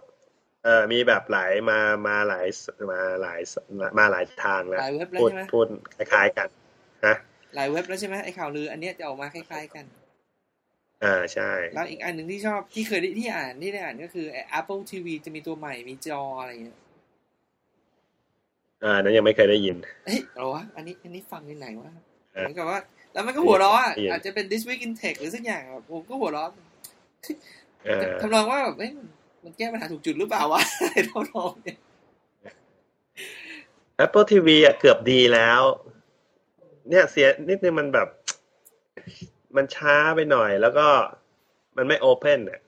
[0.65, 1.79] เออมีแบบหลายมา
[2.09, 2.47] มาหลาย
[2.91, 3.41] มาหลาย
[3.99, 6.49] มาหลายทางแล้วหลายเว็บแล้วพูดใช่ไหมพูดคล้ายๆกัน
[7.07, 7.15] นะ
[7.55, 9.85] หลายเว็บแล้วใช่ไหมไอข่าวลืออันเนี้ยจะออกมาคล้ายๆกัน
[11.05, 16.79] อ่าใช่ แล้วอีกอันหนึ่งที่ชอบที่เคยได้ที่อ่านที่ได้อ่านก็คือไอ้ Apple TV จะมีตัวใหม่มีจออะไรอย่างเงี้ย
[18.85, 21.93] อ่านั้นยังไม่เคยได้ยินเฮ้ยเหรอวะอันนี้อันนี้ฟังที่ไหนวะ
[22.35, 22.81] เออเหมือนกับว่า
[23.13, 26.51] แล้วมันก็หัวเราะอะได้ยินอาจจะเป็น This Week in Tech หรือสักอย่างแบบผมก็หัวเราะ
[27.85, 28.93] เออทำนองว่าแบบเอ้ย
[29.45, 31.78] มันแก้ปัญหาถูกจุดหรือเปล่าวะไอะไรทองเนี่ย
[34.05, 35.62] Apple TV อะเกือบดีแล้ว
[36.91, 38.09] เนี่ยเสียนิดนึงมันแบบ
[39.57, 40.89] มันช้าไปหน่อย แล้วก็
[41.76, 42.61] มันไม่โอเพนอะ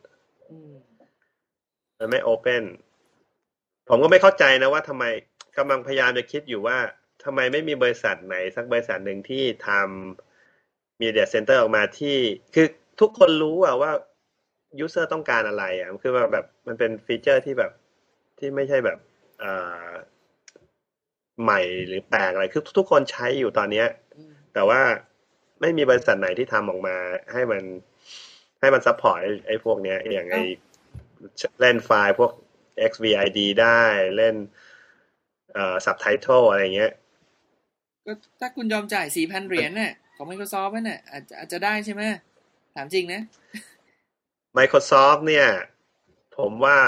[0.51, 0.73] อืม
[1.99, 2.65] มันไม่โอเพน
[3.89, 5.05] ผมก็ไม่เข้าใจนะว่าทำไม
[5.59, 6.79] กำลังพยายามจะคิดอยู่ว่า
[7.25, 12.17] ทำไมไม่มีบริษัทไหน สักบริษัทหนึ่งที่ทำ media center ออกมาที่
[12.55, 12.67] คือ
[13.01, 13.93] ทุกคนรู้อะว่า
[14.79, 17.73] user ต้องการอะไรอะคือแบบแบบมันเป็น feature ที่แบบ
[18.39, 18.99] ที่ไม่ใช่แบบ
[19.41, 19.53] เอ่
[19.85, 19.89] อ
[21.43, 24.81] ใหม่หรือแปลกอะไรคือทุกคนใช้อยู่ตอนเนี้ยอืมแต่ว่า
[25.61, 26.97] ไม่มีบริษัทไหนที่ทำออกมา
[27.33, 27.63] ให้มัน
[28.61, 30.43] ให้มัน support ไอ้ไอ้พวกเนี้ย อย่างไอ้
[31.61, 32.33] เล่นไฟล์พวก
[32.91, 33.81] XVID ได้
[34.17, 34.37] เล่น
[35.55, 36.93] เอ่อ subtitle อะไรเงี้ย
[38.07, 42.03] ก็ถ้าคุณยอมจ่ายสี่พันเหรียญน่ะของ Microsoft นั่นน่ะอาจจะอาจจะได้ใช่ไหม
[42.75, 43.21] ถามจริงนะ
[44.59, 45.47] Microsoft เนี่ย
[46.39, 46.79] ผมว่า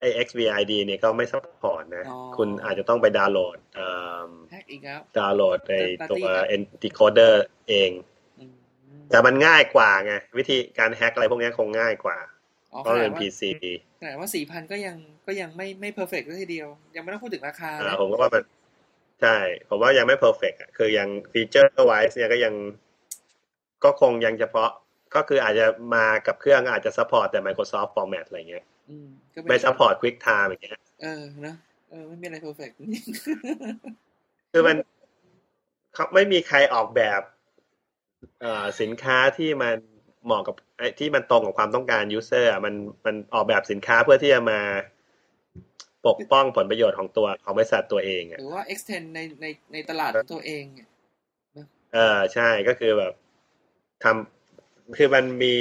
[0.00, 3.88] ไอ้ XVID เนี่ยก็ไม่ support นะอ๋อคุณอาจจะต้องไปดาวน์โหลดเอ่
[4.26, 7.34] อ hack อีกแล้วดาวน์โหลดไอ้ Third ตัว party ครับ encoder
[7.68, 7.90] เอง
[8.38, 8.54] อืม
[9.10, 12.18] แต่มันง่ายกว่าไง วิธีการ hack อะไรพวกเนี้ยคงง่ายกว่า
[12.72, 13.42] อ๋อเพขราะนาเป็ดนว่า PC
[14.00, 18.42] ขนาดว่าสี่พันก็ยังก็ยังไม่ไม่ perfect ทีเดียว ยังไม่ต้องพูดถึงราคาอ่านะผมก็ว่ามัน
[19.22, 19.36] ใช่
[19.68, 22.54] ผมว่ายังไม่ perfect อะคือยัง feature-wise เนี่ยก็ยัง
[23.84, 24.70] ก็คงยังเฉพาะ
[25.14, 31.54] ก็คืออาจจะมากับเครื่องอาจจะซัพพอร์ตแต่ Microsoft Format อะไรเงี้ยอืมก็เป็นไม่ซัพพอร์ต Quick Time อย่างเงี้ยเออนะ
[31.90, 32.76] เออไม่มีอะไร perfect
[34.52, 34.76] คือมัน
[35.94, 37.20] เขาไม่มีใครออกแบบ
[38.40, 39.76] เอ่อสินค้าที่มัน
[40.24, 42.74] เหมาะกับไอ้ที่มันตรงกับความต้องการ user มัน
[43.06, 44.60] มันออกแบบสินค้าเพื่อที่จะมา
[46.06, 50.88] ปกป้องผลประโยชน์ของตัวของบริษัทตัวเองอะหรือว่า extend ในในในตลาดของตัวเองเนี่ย
[51.94, 53.12] เออใช่ก็คือแบบ
[54.04, 54.39] ทำ
[54.96, 55.52] คือมันมี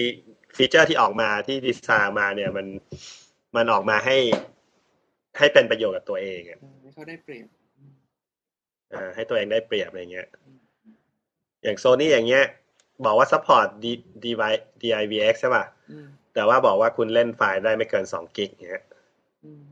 [0.55, 2.67] feature ที่ออกมาที่ดีไซน์มาเนี่ยมัน
[3.55, 4.17] มันออกมาให้
[5.37, 7.93] ให้เป็นประโยชน์กับตัวเองอะเออให้เขาได้เปรียบอืม
[8.93, 10.27] อ่าให้ตัวเองได้เปรียบอะไรเงี้ย
[11.63, 12.43] อย่างโซนี่อย่างเงี้ย
[13.05, 13.85] บอกว่า support D
[14.23, 18.83] DI DIVX ใช่ป่ะอืมแต่ว่าบอกว่าคุณเล่นไฟล์ได้ไม่เกินสองกิกเงี้ย
[19.45, 19.65] อืม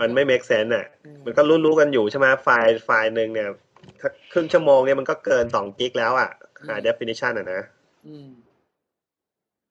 [0.00, 3.48] มันไม่ make sense อะอืมมันก็รู้ๆกันอยู่ใช่ไหมไฟล์ไฟล์หนึ่งเนี่ย
[4.00, 6.30] ถ้าครึ่งชั่วโมงเนี่ยมันก็เกินสองกิกแล้วอะ
[6.66, 7.62] หา definition อะนะ
[8.06, 8.30] อืม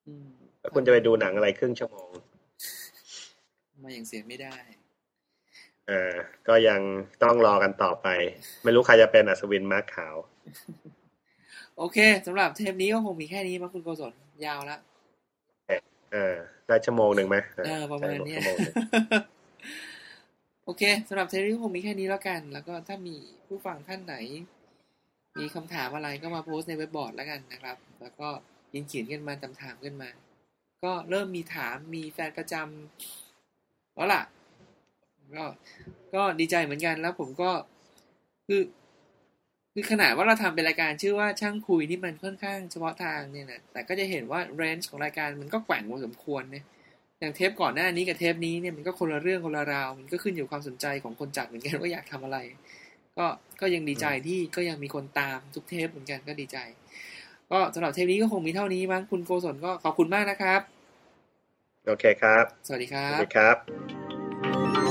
[0.07, 0.27] อืม
[0.59, 2.09] แล้วคุณจะไปดูหนังอะไรครึ่งชั่วโมง
[3.83, 4.55] มาอย่างเสียไม่ได้
[5.89, 6.13] อ่า
[6.47, 6.81] ก็ยัง
[7.23, 8.07] ต้องรอกันต่อไป
[8.63, 10.15] ไม่รู้ใครจะเป็นอัศวินม้าขาว
[11.77, 14.13] โอเคสำหรับเทปนี้ก็คงมีแค่นี้มั้งคุณโกศล
[14.45, 14.77] ยาวละ
[16.13, 16.35] อ่า
[16.67, 18.73] ได้ชั่วโมงหนึ่งไหมเออประมาณเนี้ยชั่วโมงหนึ่ง
[20.65, 23.15] โอเคสำหรับเทปนี้ก็คงมีแค่นี้แล้วกัน แล้วก็ถ้ามี
[23.47, 24.15] ผู้ฟังท่านไหน
[25.39, 28.27] มีคำถามอะไรก็มาโพสต์ในเว็บบอร์ดแล้วกันนะครับ แล้วก็
[28.73, 30.09] ยินเขียนกันมาตามถามกันมา
[30.83, 34.23] ก็เริ่มมีถามมีแฟนประจำแล้วล่ะ
[35.35, 35.43] ก็
[36.15, 37.51] ก็ดีใจเหมือนกันแล้วผมก็
[38.47, 38.61] คือ
[39.73, 46.65] คือขนาดว่าเราทำเป็นรายการชื่อว่าช่างคุยนี่มันค่อนข้างเฉพาะทางเนี่ยนะแต่ก็จะเห็นว่าเรนจ์ของรายการมันก็แกว่งพอสมควรเนี่ย
[47.19, 52.37] อย่างเทปก่อนหน้านี้กับเทปนี้เนี่ยมันก็คนละเรื่องคนละราว มันก็ขึ้นอยู่ความสนใจของคนจัดเหมือนกันว่าอยากทำอะไร
[53.17, 53.27] ก็
[53.61, 56.57] ก็ยังดีใจที่ก็ยังมีคนตามทุกเทปเหมือนกันก็ดีใจ
[57.51, 60.61] ก็สำหรับเทปนี้ก็คงมีเท่านี้มั้งคุณโกศลก็ขอบคุณมากนะครับ
[61.87, 63.57] โอเคครับ สวัสดีคสรัวัสบดีครับ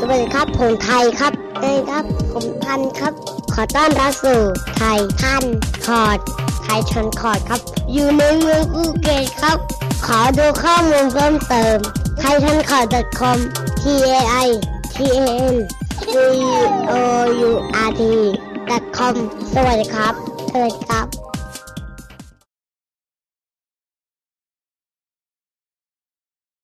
[0.00, 3.12] สวัสดีครับผมไทยครับเอ้ยครับ ผมทันครับ
[3.54, 4.40] ขอต้อนรับสู่
[4.76, 5.44] ไทยทัน
[5.86, 6.18] คอร์ด
[6.64, 7.60] ไทยทันคอร์ดครับ
[7.92, 9.58] อยู่ในเมืองภูเก็ตครับ
[10.06, 11.78] ขอดูข้อมูลเพิ่มเติม
[12.20, 13.38] ไทยทันคอร์ด .com
[13.82, 13.84] t
[14.16, 14.48] a i
[14.94, 14.96] t
[15.26, 15.54] a n
[16.02, 17.00] c o
[17.48, 17.50] u
[17.86, 18.02] r t
[18.96, 19.14] com
[19.54, 20.14] สวัสดีครับ
[20.52, 21.13] สวัสดีครับ